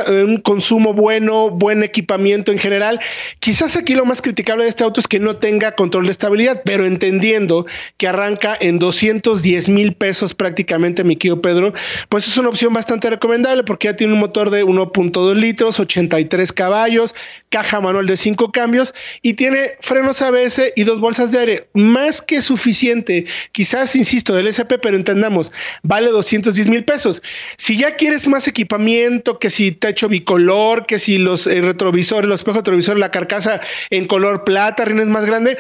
consumo 0.43 0.95
bueno, 0.95 1.51
buen 1.51 1.83
equipamiento 1.83 2.51
en 2.51 2.57
general. 2.57 2.99
Quizás 3.39 3.77
aquí 3.77 3.93
lo 3.93 4.07
más 4.07 4.23
criticable 4.23 4.65
de 4.65 4.71
este 4.71 4.85
auto 4.85 4.99
es 4.99 5.07
que 5.07 5.21
no 5.21 5.37
tenga 5.37 5.73
control 5.73 6.07
de 6.07 6.13
estabilidad, 6.13 6.63
pero 6.65 6.87
entendiendo 6.87 7.67
que 7.99 8.09
arranca 8.09 8.57
en 8.59 8.79
210 8.79 9.69
mil 9.69 9.93
pesos 9.93 10.33
prácticamente, 10.33 11.05
mi 11.05 11.17
querido 11.17 11.43
Pedro, 11.43 11.75
pues 12.09 12.27
es 12.27 12.39
una 12.39 12.49
opción 12.49 12.73
bastante 12.73 13.11
recomendable 13.11 13.65
porque 13.65 13.89
ya 13.89 13.97
tiene 13.97 14.15
un 14.15 14.21
motor 14.21 14.49
de 14.49 14.65
1.2 14.65 15.35
litros, 15.35 15.79
83 15.79 16.55
caballos, 16.55 17.15
caja 17.51 17.83
manual 17.83 18.07
de 18.07 18.17
5 18.17 18.51
cambios 18.51 18.95
y 19.21 19.35
tiene 19.35 19.73
frenos 19.81 20.23
ABS 20.23 20.73
y 20.75 20.85
dos 20.85 21.01
bolsas 21.01 21.33
de 21.33 21.39
aire. 21.39 21.69
Más 21.75 22.23
que 22.23 22.41
suficiente. 22.41 23.27
Quizás, 23.53 23.95
insisto, 23.95 24.33
del 24.33 24.47
SP, 24.49 24.86
pero 24.87 24.99
entendamos, 24.99 25.51
vale 25.83 26.13
210 26.13 26.69
mil 26.69 26.85
pesos. 26.85 27.21
Si 27.57 27.77
ya 27.77 27.97
quieres 27.97 28.29
más 28.29 28.47
equipamiento, 28.47 29.41
que 29.41 29.51
si 29.51 29.73
techo 29.73 30.09
bicolor, 30.09 30.87
que 30.87 31.01
si 31.01 31.19
los 31.19 31.49
eh, 31.49 31.61
retrovisores, 31.61 32.29
los 32.29 32.39
espejos 32.39 32.59
retrovisores, 32.59 33.01
la 33.01 33.11
carcasa 33.11 33.61
en 33.91 34.07
color 34.07 34.45
plata, 34.45 34.85
rines 34.85 35.09
más 35.09 35.27
grande, 35.27 35.59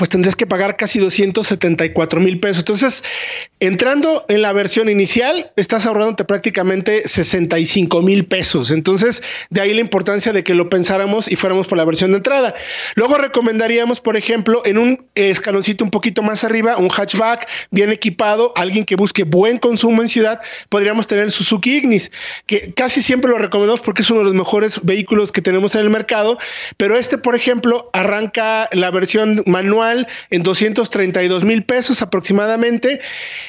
pues 0.00 0.08
tendrías 0.08 0.34
que 0.34 0.46
pagar 0.46 0.78
casi 0.78 0.98
274 0.98 2.20
mil 2.20 2.40
pesos. 2.40 2.60
Entonces, 2.60 3.04
entrando 3.60 4.24
en 4.30 4.40
la 4.40 4.50
versión 4.54 4.88
inicial, 4.88 5.52
estás 5.56 5.84
ahorrándote 5.84 6.24
prácticamente 6.24 7.06
65 7.06 8.00
mil 8.00 8.24
pesos. 8.24 8.70
Entonces, 8.70 9.22
de 9.50 9.60
ahí 9.60 9.74
la 9.74 9.82
importancia 9.82 10.32
de 10.32 10.42
que 10.42 10.54
lo 10.54 10.70
pensáramos 10.70 11.30
y 11.30 11.36
fuéramos 11.36 11.66
por 11.66 11.76
la 11.76 11.84
versión 11.84 12.12
de 12.12 12.16
entrada. 12.16 12.54
Luego 12.94 13.18
recomendaríamos, 13.18 14.00
por 14.00 14.16
ejemplo, 14.16 14.62
en 14.64 14.78
un 14.78 15.04
escaloncito 15.14 15.84
un 15.84 15.90
poquito 15.90 16.22
más 16.22 16.44
arriba, 16.44 16.78
un 16.78 16.88
hatchback 16.88 17.46
bien 17.70 17.92
equipado, 17.92 18.54
alguien 18.56 18.86
que 18.86 18.96
busque 18.96 19.24
buen 19.24 19.58
consumo 19.58 20.00
en 20.00 20.08
ciudad, 20.08 20.40
podríamos 20.70 21.08
tener 21.08 21.24
el 21.24 21.30
Suzuki 21.30 21.76
Ignis, 21.76 22.10
que 22.46 22.72
casi 22.72 23.02
siempre 23.02 23.30
lo 23.30 23.36
recomendamos 23.36 23.82
porque 23.82 24.00
es 24.00 24.08
uno 24.08 24.20
de 24.20 24.24
los 24.24 24.34
mejores 24.34 24.80
vehículos 24.82 25.30
que 25.30 25.42
tenemos 25.42 25.74
en 25.74 25.82
el 25.82 25.90
mercado, 25.90 26.38
pero 26.78 26.96
este, 26.96 27.18
por 27.18 27.34
ejemplo, 27.34 27.90
arranca 27.92 28.66
la 28.72 28.90
versión 28.90 29.42
manual 29.44 29.89
en 30.30 30.42
232 30.42 31.44
mil 31.44 31.62
pesos 31.64 32.02
aproximadamente. 32.02 33.00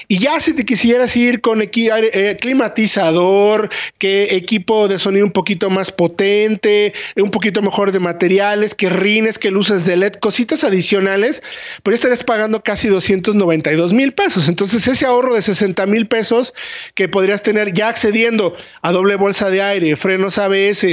Y 0.07 0.19
ya 0.19 0.39
si 0.39 0.53
te 0.53 0.65
quisieras 0.65 1.15
ir 1.15 1.41
con 1.41 1.61
eh, 1.61 2.37
climatizador, 2.39 3.69
que 3.97 4.35
equipo 4.35 4.87
de 4.87 4.99
sonido 4.99 5.25
un 5.25 5.31
poquito 5.31 5.69
más 5.69 5.91
potente, 5.91 6.93
un 7.15 7.31
poquito 7.31 7.61
mejor 7.61 7.91
de 7.91 7.99
materiales, 7.99 8.75
que 8.75 8.89
rines, 8.89 9.39
que 9.39 9.51
luces 9.51 9.85
de 9.85 9.97
LED, 9.97 10.13
cositas 10.13 10.63
adicionales, 10.63 11.41
pero 11.83 11.95
estarías 11.95 12.23
pagando 12.23 12.63
casi 12.63 12.87
292 12.87 13.93
mil 13.93 14.13
pesos. 14.13 14.47
Entonces 14.47 14.87
ese 14.87 15.05
ahorro 15.05 15.33
de 15.35 15.41
60 15.41 15.85
mil 15.85 16.07
pesos 16.07 16.53
que 16.95 17.07
podrías 17.07 17.41
tener 17.41 17.73
ya 17.73 17.89
accediendo 17.89 18.55
a 18.81 18.91
doble 18.91 19.15
bolsa 19.15 19.49
de 19.49 19.61
aire, 19.61 19.95
frenos 19.95 20.37
ABS, 20.37 20.85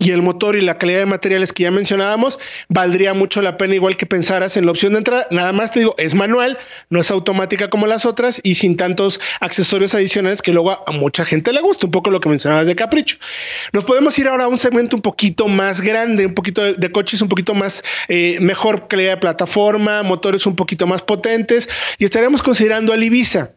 y 0.00 0.10
el 0.12 0.22
motor 0.22 0.56
y 0.56 0.62
la 0.62 0.78
calidad 0.78 1.00
de 1.00 1.06
materiales 1.06 1.52
que 1.52 1.64
ya 1.64 1.70
mencionábamos, 1.70 2.40
valdría 2.68 3.12
mucho 3.14 3.42
la 3.42 3.58
pena 3.58 3.74
igual 3.74 3.96
que 3.96 4.06
pensaras 4.06 4.56
en 4.56 4.64
la 4.64 4.72
opción 4.72 4.94
de 4.94 4.98
entrada. 4.98 5.26
Nada 5.30 5.52
más 5.52 5.70
te 5.70 5.80
digo, 5.80 5.94
es 5.98 6.14
manual, 6.14 6.58
no 6.88 7.00
es 7.00 7.10
automática 7.10 7.68
como 7.68 7.86
las 7.86 8.06
otras 8.06 8.40
y 8.42 8.54
sin 8.54 8.78
tantos 8.78 9.20
accesorios 9.40 9.94
adicionales 9.94 10.40
que 10.40 10.52
luego 10.52 10.82
a 10.86 10.90
mucha 10.90 11.26
gente 11.26 11.52
le 11.52 11.60
gusta, 11.60 11.86
un 11.86 11.92
poco 11.92 12.10
lo 12.10 12.18
que 12.18 12.30
mencionabas 12.30 12.66
de 12.66 12.74
capricho. 12.74 13.18
Nos 13.72 13.84
podemos 13.84 14.18
ir 14.18 14.26
ahora 14.26 14.44
a 14.44 14.48
un 14.48 14.58
segmento 14.58 14.96
un 14.96 15.02
poquito 15.02 15.48
más 15.48 15.82
grande, 15.82 16.26
un 16.26 16.34
poquito 16.34 16.72
de, 16.72 16.90
coches 16.90 17.20
un 17.20 17.28
poquito 17.28 17.54
más 17.54 17.84
eh, 18.08 18.38
mejor 18.40 18.88
calidad 18.88 19.12
de 19.12 19.16
plataforma, 19.18 20.02
motores 20.02 20.46
un 20.46 20.56
poquito 20.56 20.86
más 20.86 21.02
potentes 21.02 21.68
y 21.98 22.06
estaremos 22.06 22.42
considerando 22.42 22.94
el 22.94 23.04
Ibiza. 23.04 23.50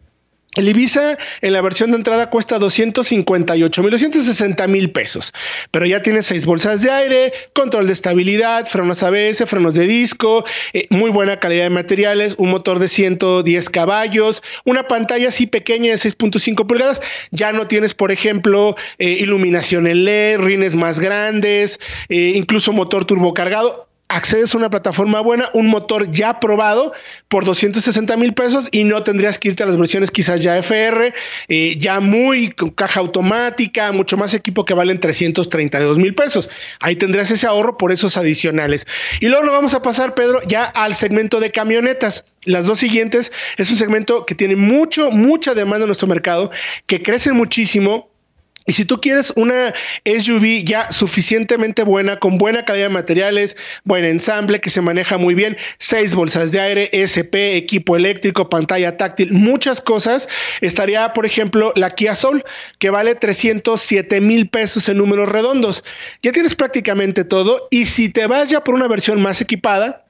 El 0.56 0.70
Ibiza 0.70 1.18
en 1.42 1.54
la 1.54 1.62
versión 1.62 1.90
de 1.92 1.98
entrada 1.98 2.30
cuesta 2.30 2.60
258 2.60 3.82
mil, 3.82 3.92
260 3.92 4.68
mil 4.68 4.92
pesos, 4.92 5.34
pero 5.72 5.88
ya 5.88 6.04
tiene 6.04 6.22
seis 6.22 6.46
bolsas 6.46 6.84
de 6.84 6.92
aire, 6.92 7.34
control 7.54 7.88
de 7.88 7.94
estabilidad, 7.94 8.68
frenos 8.68 9.02
ABS, 9.02 9.46
frenos 9.48 9.74
de 9.74 9.88
disco, 9.88 10.46
eh, 10.74 10.86
muy 10.92 11.10
buena 11.10 11.40
calidad 11.40 11.64
de 11.64 11.70
materiales, 11.72 12.36
un 12.38 12.52
motor 12.52 12.78
de 12.78 12.88
110 12.88 13.70
caballos, 13.72 14.44
una 14.64 14.88
pantalla 14.88 15.30
así 15.30 15.48
pequeña 15.48 15.90
de 15.90 15.98
6.5 15.98 16.68
pulgadas. 16.68 17.02
Ya 17.32 17.52
no 17.52 17.68
tienes, 17.68 17.96
por 17.96 18.12
ejemplo, 18.12 18.76
eh, 19.00 19.10
iluminación 19.10 19.88
en 19.88 20.06
LED, 20.06 20.40
rines 20.40 20.76
más 20.76 21.00
grandes, 21.00 21.80
eh, 22.10 22.34
incluso 22.36 22.74
motor 22.74 23.06
turbocargado 23.06 23.88
accedes 24.16 24.54
a 24.54 24.58
una 24.58 24.70
plataforma 24.70 25.20
buena, 25.22 25.50
un 25.54 25.68
motor 25.68 26.10
ya 26.12 26.40
probado 26.40 26.94
por 27.28 27.46
260 27.46 28.16
mil 28.18 28.34
pesos 28.34 28.70
y 28.72 28.84
no 28.84 29.04
tendrías 29.04 29.40
que 29.40 29.50
irte 29.50 29.64
a 29.64 29.66
las 29.66 29.78
versiones 29.78 30.12
quizás 30.12 30.42
ya 30.42 30.58
FR, 30.58 31.14
eh, 31.48 31.76
ya 31.78 32.00
muy 32.00 32.52
con 32.52 32.70
caja 32.70 33.00
automática, 33.00 33.92
mucho 33.92 34.18
más 34.18 34.34
equipo 34.34 34.66
que 34.66 34.74
valen 34.74 35.00
332 35.00 35.98
mil 35.98 36.16
pesos. 36.16 36.50
Ahí 36.80 36.96
tendrías 36.96 37.32
ese 37.32 37.48
ahorro 37.48 37.78
por 37.78 37.92
esos 37.92 38.18
adicionales. 38.18 38.86
Y 39.20 39.28
luego 39.28 39.46
nos 39.46 39.54
vamos 39.54 39.74
a 39.74 39.82
pasar, 39.82 40.14
Pedro, 40.14 40.42
ya 40.48 40.66
al 40.66 40.96
segmento 40.96 41.40
de 41.40 41.52
camionetas. 41.52 42.26
Las 42.46 42.68
dos 42.68 42.80
siguientes 42.80 43.32
es 43.58 43.72
un 43.72 43.78
segmento 43.78 44.26
que 44.26 44.36
tiene 44.36 44.56
mucho, 44.56 45.12
mucha 45.12 45.54
demanda 45.54 45.86
en 45.86 45.88
nuestro 45.88 46.08
mercado, 46.08 46.52
que 46.86 47.02
crece 47.02 47.34
muchísimo 47.34 48.13
y 48.66 48.74
si 48.74 48.86
tú 48.86 49.02
quieres 49.02 49.34
una 49.36 49.74
SUV 50.06 50.64
ya 50.64 50.92
suficientemente 50.92 51.84
buena, 51.84 52.20
con 52.20 52.38
buena 52.38 52.64
calidad 52.64 52.88
de 52.88 52.94
materiales, 52.94 53.58
buen 53.84 54.06
ensamble, 54.06 54.62
que 54.62 54.70
se 54.70 54.82
maneja 54.82 55.18
muy 55.18 55.36
bien, 55.36 55.58
seis 55.78 56.16
bolsas 56.16 56.52
de 56.52 56.62
aire, 56.62 56.90
SP, 56.96 57.58
equipo 57.58 57.98
eléctrico, 57.98 58.50
pantalla 58.50 58.96
táctil, 58.96 59.34
muchas 59.34 59.82
cosas, 59.82 60.30
estaría, 60.62 61.12
por 61.14 61.26
ejemplo, 61.26 61.74
la 61.76 61.92
Kia 61.92 62.16
Soul, 62.16 62.44
que 62.80 62.90
vale 62.90 63.16
307 63.16 64.22
mil 64.22 64.48
pesos 64.48 64.88
en 64.88 64.98
números 64.98 65.30
redondos. 65.30 65.84
Ya 66.22 66.32
tienes 66.32 66.56
prácticamente 66.56 67.26
todo. 67.26 67.68
Y 67.70 67.86
si 67.86 68.10
te 68.10 68.28
vas 68.28 68.50
ya 68.50 68.64
por 68.64 68.76
una 68.76 68.88
versión 68.88 69.22
más 69.22 69.42
equipada, 69.42 70.03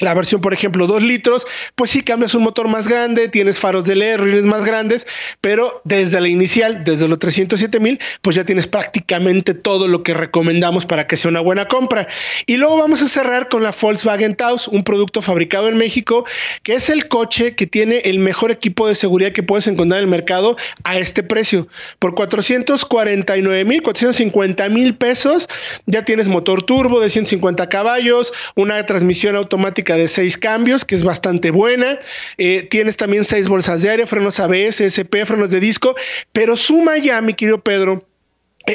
la 0.00 0.14
versión, 0.14 0.40
por 0.40 0.52
ejemplo, 0.52 0.86
2 0.86 1.02
litros, 1.02 1.46
pues 1.74 1.90
sí 1.90 2.02
cambias 2.02 2.34
un 2.34 2.42
motor 2.44 2.68
más 2.68 2.86
grande, 2.86 3.28
tienes 3.28 3.58
faros 3.58 3.84
de 3.84 3.96
LED, 3.96 4.18
rines 4.18 4.44
más 4.44 4.64
grandes, 4.64 5.06
pero 5.40 5.80
desde 5.84 6.20
la 6.20 6.28
inicial, 6.28 6.84
desde 6.84 7.08
los 7.08 7.18
307 7.18 7.80
mil, 7.80 7.98
pues 8.22 8.36
ya 8.36 8.44
tienes 8.44 8.66
prácticamente 8.66 9.54
todo 9.54 9.88
lo 9.88 10.02
que 10.02 10.14
recomendamos 10.14 10.86
para 10.86 11.06
que 11.06 11.16
sea 11.16 11.30
una 11.30 11.40
buena 11.40 11.66
compra. 11.66 12.06
Y 12.46 12.58
luego 12.58 12.76
vamos 12.76 13.02
a 13.02 13.08
cerrar 13.08 13.48
con 13.48 13.62
la 13.62 13.74
Volkswagen 13.78 14.36
Taos, 14.36 14.68
un 14.68 14.84
producto 14.84 15.20
fabricado 15.20 15.68
en 15.68 15.76
México, 15.76 16.24
que 16.62 16.74
es 16.74 16.90
el 16.90 17.08
coche 17.08 17.56
que 17.56 17.66
tiene 17.66 17.98
el 18.04 18.20
mejor 18.20 18.52
equipo 18.52 18.86
de 18.86 18.94
seguridad 18.94 19.32
que 19.32 19.42
puedes 19.42 19.66
encontrar 19.66 19.98
en 19.98 20.04
el 20.04 20.10
mercado 20.10 20.56
a 20.84 20.98
este 20.98 21.24
precio. 21.24 21.66
Por 21.98 22.14
449 22.14 23.64
mil, 23.64 23.82
450 23.82 24.68
mil 24.68 24.94
pesos, 24.94 25.48
ya 25.86 26.04
tienes 26.04 26.28
motor 26.28 26.62
turbo 26.62 27.00
de 27.00 27.08
150 27.08 27.68
caballos, 27.68 28.32
una 28.54 28.84
transmisión 28.86 29.34
automática 29.34 29.77
de 29.82 30.08
seis 30.08 30.36
cambios, 30.36 30.84
que 30.84 30.94
es 30.94 31.04
bastante 31.04 31.50
buena. 31.50 31.98
Eh, 32.36 32.66
tienes 32.70 32.96
también 32.96 33.24
seis 33.24 33.48
bolsas 33.48 33.82
de 33.82 33.90
aire, 33.90 34.06
frenos 34.06 34.40
ABS, 34.40 34.80
SP, 34.80 35.24
frenos 35.24 35.50
de 35.50 35.60
disco, 35.60 35.94
pero 36.32 36.56
suma 36.56 36.98
ya, 36.98 37.20
mi 37.20 37.34
querido 37.34 37.62
Pedro, 37.62 38.07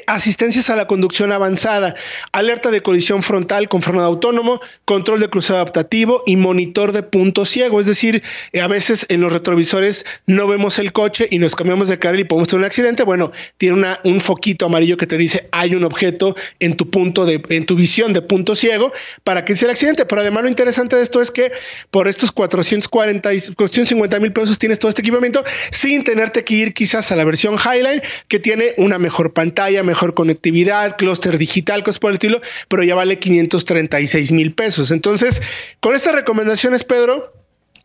asistencias 0.08 0.70
a 0.70 0.76
la 0.76 0.88
conducción 0.88 1.32
avanzada, 1.32 1.96
alerta 2.32 2.72
de 2.72 2.82
colisión 2.82 3.22
frontal 3.22 3.70
con 3.70 3.82
frenado 3.82 4.08
autónomo, 4.08 4.60
control 4.86 5.20
de 5.20 5.30
cruzado 5.30 5.60
adaptativo 5.60 6.24
y 6.26 6.36
monitor 6.36 6.92
de 6.92 7.04
punto 7.04 7.46
ciego. 7.46 7.80
Es 7.80 7.86
decir, 7.86 8.24
eh, 8.52 8.62
a 8.62 8.68
veces 8.68 9.06
en 9.10 9.22
los 9.22 9.32
retrovisores 9.32 10.06
no 10.26 10.48
vemos 10.48 10.80
el 10.80 10.92
coche 10.92 11.28
y 11.30 11.40
nos 11.40 11.56
cambiamos 11.56 11.88
de 11.88 12.00
carril 12.00 12.22
y 12.22 12.24
podemos 12.24 12.48
tener 12.48 12.62
un 12.62 12.66
accidente. 12.66 13.04
Bueno, 13.04 13.32
tiene 13.58 13.88
un 14.04 14.20
foquito 14.20 14.66
amarillo 14.66 14.98
que 14.98 15.08
te 15.08 15.18
dice 15.18 15.48
hay 15.52 15.76
un 15.76 15.84
objeto 15.84 16.36
en 16.60 16.76
tu 16.76 16.90
punto 16.90 17.26
de, 17.26 17.42
en 17.50 17.66
tu 17.66 17.76
visión 17.76 18.14
de 18.14 18.22
punto 18.22 18.56
ciego 18.56 18.92
para 19.24 19.46
que 19.46 19.56
sea 19.56 19.68
el 19.68 19.72
accidente. 19.72 20.06
Pero 20.06 20.22
además 20.22 20.44
lo 20.44 20.50
interesante 20.50 20.96
de 20.96 21.04
esto 21.04 21.22
es 21.22 21.32
que 21.32 21.52
por 21.92 22.08
estos 22.08 22.32
440 22.32 23.34
y 23.34 23.40
450 23.40 24.20
mil 24.20 24.34
pesos 24.34 24.58
tienes 24.58 24.80
todo 24.80 24.90
este 24.90 25.02
equipamiento 25.02 25.44
sin 25.72 26.04
tenerte 26.04 26.44
que 26.44 26.54
ir 26.56 26.74
quizás 26.74 27.12
a 27.12 27.16
la 27.16 27.26
versión 27.26 27.58
Highline 27.58 28.02
que 28.28 28.40
tiene 28.40 28.74
una 28.78 28.98
mejor 28.98 29.34
pantalla 29.34 29.83
mejor 29.84 30.14
conectividad, 30.14 30.98
clúster 30.98 31.38
digital, 31.38 31.84
cosas 31.84 32.00
por 32.00 32.12
el 32.12 32.16
estilo, 32.16 32.42
pero 32.68 32.84
ya 32.84 32.96
vale 32.96 33.20
536 33.20 34.32
mil 34.32 34.54
pesos. 34.54 34.92
Entonces, 34.92 35.42
con 35.80 35.96
estas 35.96 36.16
recomendaciones, 36.16 36.84
Pedro, 36.84 37.34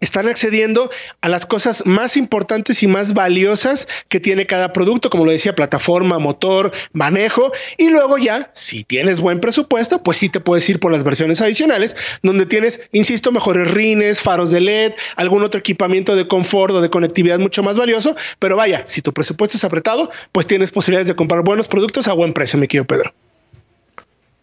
están 0.00 0.28
accediendo 0.28 0.90
a 1.20 1.28
las 1.28 1.46
cosas 1.46 1.84
más 1.86 2.16
importantes 2.16 2.82
y 2.82 2.86
más 2.86 3.14
valiosas 3.14 3.88
que 4.08 4.20
tiene 4.20 4.46
cada 4.46 4.72
producto, 4.72 5.10
como 5.10 5.24
lo 5.24 5.30
decía, 5.30 5.54
plataforma, 5.54 6.18
motor, 6.18 6.72
manejo, 6.92 7.52
y 7.76 7.90
luego 7.90 8.18
ya, 8.18 8.50
si 8.54 8.84
tienes 8.84 9.20
buen 9.20 9.40
presupuesto, 9.40 10.02
pues 10.02 10.18
sí 10.18 10.28
te 10.28 10.40
puedes 10.40 10.68
ir 10.68 10.80
por 10.80 10.92
las 10.92 11.04
versiones 11.04 11.40
adicionales, 11.40 11.96
donde 12.22 12.46
tienes, 12.46 12.80
insisto, 12.92 13.32
mejores 13.32 13.70
rines, 13.70 14.20
faros 14.20 14.50
de 14.50 14.60
LED, 14.60 14.92
algún 15.16 15.42
otro 15.42 15.58
equipamiento 15.58 16.16
de 16.16 16.28
confort 16.28 16.74
o 16.74 16.80
de 16.80 16.90
conectividad 16.90 17.38
mucho 17.38 17.62
más 17.62 17.76
valioso, 17.76 18.14
pero 18.38 18.56
vaya, 18.56 18.84
si 18.86 19.02
tu 19.02 19.12
presupuesto 19.12 19.56
es 19.56 19.64
apretado, 19.64 20.10
pues 20.32 20.46
tienes 20.46 20.70
posibilidades 20.70 21.08
de 21.08 21.16
comprar 21.16 21.42
buenos 21.42 21.68
productos 21.68 22.08
a 22.08 22.12
buen 22.12 22.32
precio, 22.32 22.58
me 22.58 22.68
quiero 22.68 22.86
Pedro. 22.86 23.12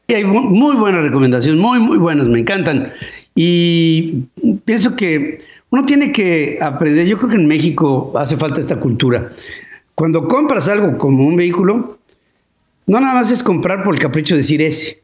Y 0.08 0.14
hay 0.14 0.24
muy 0.24 0.76
buenas 0.76 1.02
recomendaciones, 1.02 1.60
muy, 1.60 1.80
muy 1.80 1.98
buenas, 1.98 2.28
me 2.28 2.40
encantan. 2.40 2.94
Y 3.36 4.24
pienso 4.64 4.96
que 4.96 5.40
uno 5.70 5.84
tiene 5.84 6.14
que 6.14 6.58
aprender, 6.62 7.06
yo 7.06 7.18
creo 7.18 7.32
que 7.32 7.36
en 7.36 7.48
México 7.48 8.14
hace 8.16 8.38
falta 8.38 8.62
esta 8.62 8.80
cultura. 8.80 9.32
Cuando 9.94 10.28
compras 10.28 10.70
algo 10.70 10.98
como 10.98 11.28
un 11.28 11.36
vehículo, 11.36 12.00
no 12.88 13.00
nada 13.00 13.14
más 13.14 13.32
es 13.32 13.44
comprar 13.44 13.84
por 13.84 13.94
el 13.94 14.00
capricho 14.00 14.36
de 14.36 14.40
decir 14.40 14.62
ese. 14.62 15.04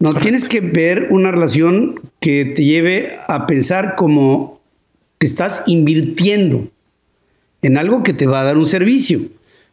No, 0.00 0.14
tienes 0.14 0.48
que 0.48 0.60
ver 0.60 1.08
una 1.10 1.30
relación 1.30 2.00
que 2.20 2.46
te 2.46 2.64
lleve 2.64 3.16
a 3.28 3.46
pensar 3.46 3.94
como 3.96 4.60
que 5.18 5.26
estás 5.26 5.62
invirtiendo 5.66 6.66
en 7.62 7.76
algo 7.76 8.02
que 8.02 8.14
te 8.14 8.26
va 8.26 8.40
a 8.40 8.44
dar 8.44 8.56
un 8.56 8.66
servicio. 8.66 9.20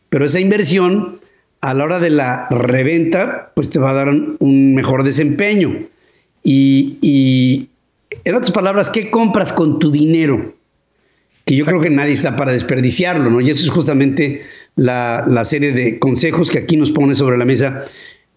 Pero 0.10 0.26
esa 0.26 0.40
inversión, 0.40 1.20
a 1.62 1.74
la 1.74 1.86
hora 1.86 2.00
de 2.00 2.10
la 2.10 2.48
reventa, 2.50 3.52
pues 3.56 3.70
te 3.70 3.80
va 3.80 3.92
a 3.92 3.94
dar 3.94 4.10
un 4.10 4.76
mejor 4.76 5.04
desempeño. 5.04 5.88
y, 6.44 7.70
en 8.24 8.36
otras 8.36 8.52
palabras, 8.52 8.90
¿qué 8.90 9.10
compras 9.10 9.54
con 9.54 9.80
tu 9.80 9.92
dinero? 9.92 10.56
Que 11.46 11.56
yo 11.56 11.66
creo 11.66 11.80
que 11.80 11.90
nadie 11.90 12.14
está 12.14 12.36
para 12.36 12.52
desperdiciarlo, 12.52 13.30
¿no? 13.30 13.42
Y 13.42 13.52
eso 13.52 13.64
es 13.64 13.70
justamente 13.70 14.44
la, 14.76 15.44
serie 15.44 15.72
de 15.72 16.00
consejos 16.00 16.52
que 16.52 16.60
aquí 16.60 16.78
nos 16.78 16.92
pone 16.92 17.16
sobre 17.16 17.38
la 17.38 17.46
mesa 17.46 17.86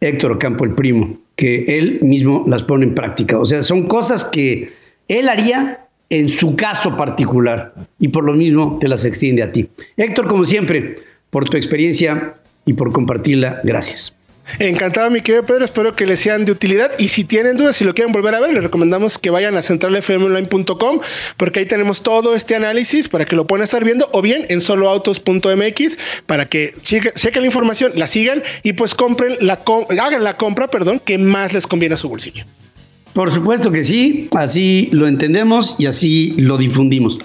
Héctor 0.01 0.39
Campo, 0.39 0.65
el 0.65 0.75
primo, 0.75 1.19
que 1.37 1.65
él 1.79 1.99
mismo 2.03 2.45
las 2.47 2.63
pone 2.63 2.87
en 2.87 2.95
práctica. 2.95 3.39
O 3.39 3.45
sea, 3.45 3.63
son 3.63 3.87
cosas 3.87 4.25
que 4.25 4.73
él 5.09 5.29
haría 5.29 5.87
en 6.09 6.29
su 6.29 6.57
caso 6.57 6.97
particular 6.97 7.75
y 7.99 8.09
por 8.09 8.25
lo 8.25 8.35
mismo 8.35 8.79
te 8.81 8.89
las 8.89 9.05
extiende 9.05 9.43
a 9.43 9.53
ti. 9.53 9.69
Héctor, 9.97 10.29
como 10.29 10.45
siempre, 10.45 10.97
por 11.31 11.49
tu 11.49 11.57
experiencia 11.57 12.35
y 12.65 12.73
por 12.73 12.93
compartirla, 12.93 13.61
gracias. 13.65 14.17
Encantado, 14.59 15.11
mi 15.11 15.20
querido 15.20 15.44
Pedro. 15.46 15.64
Espero 15.64 15.94
que 15.94 16.07
les 16.07 16.20
sean 16.20 16.44
de 16.44 16.53
utilidad. 16.53 16.92
Y 16.98 17.09
si 17.09 17.24
tienen 17.24 17.57
dudas, 17.57 17.76
si 17.76 17.85
lo 17.85 17.94
quieren 17.94 18.12
volver 18.12 18.35
a 18.35 18.40
ver, 18.40 18.53
les 18.53 18.62
recomendamos 18.62 19.18
que 19.18 19.31
vayan 19.31 19.57
a 19.57 19.62
centralfmonline.com 19.62 21.00
porque 21.37 21.61
ahí 21.61 21.66
tenemos 21.66 22.03
todo 22.03 22.35
este 22.35 22.57
análisis 22.57 23.09
para 23.09 23.24
que 23.24 23.37
lo 23.37 23.46
puedan 23.46 23.64
estar 23.64 23.85
viendo 23.85 24.09
o 24.12 24.22
bien 24.22 24.46
en 24.48 24.61
soloautos.mx 24.61 25.98
para 26.26 26.48
que 26.48 26.72
chequen 26.83 27.42
la 27.42 27.46
información, 27.46 27.92
la 27.94 28.07
sigan 28.07 28.42
y 28.62 28.72
pues 28.72 28.94
compren 28.94 29.37
la 29.40 29.61
hagan 30.00 30.24
la 30.24 30.37
compra, 30.37 30.68
perdón, 30.68 31.00
que 31.05 31.16
más 31.18 31.53
les 31.53 31.66
conviene 31.66 31.94
a 31.94 31.98
su 31.98 32.09
bolsillo. 32.09 32.44
Por 33.12 33.33
supuesto 33.33 33.72
que 33.72 33.85
sí, 33.85 34.29
así 34.37 34.88
lo 34.92 35.07
entendemos 35.07 35.76
y 35.79 35.87
así 35.87 36.35
lo 36.37 36.59
difundimos. 36.59 37.18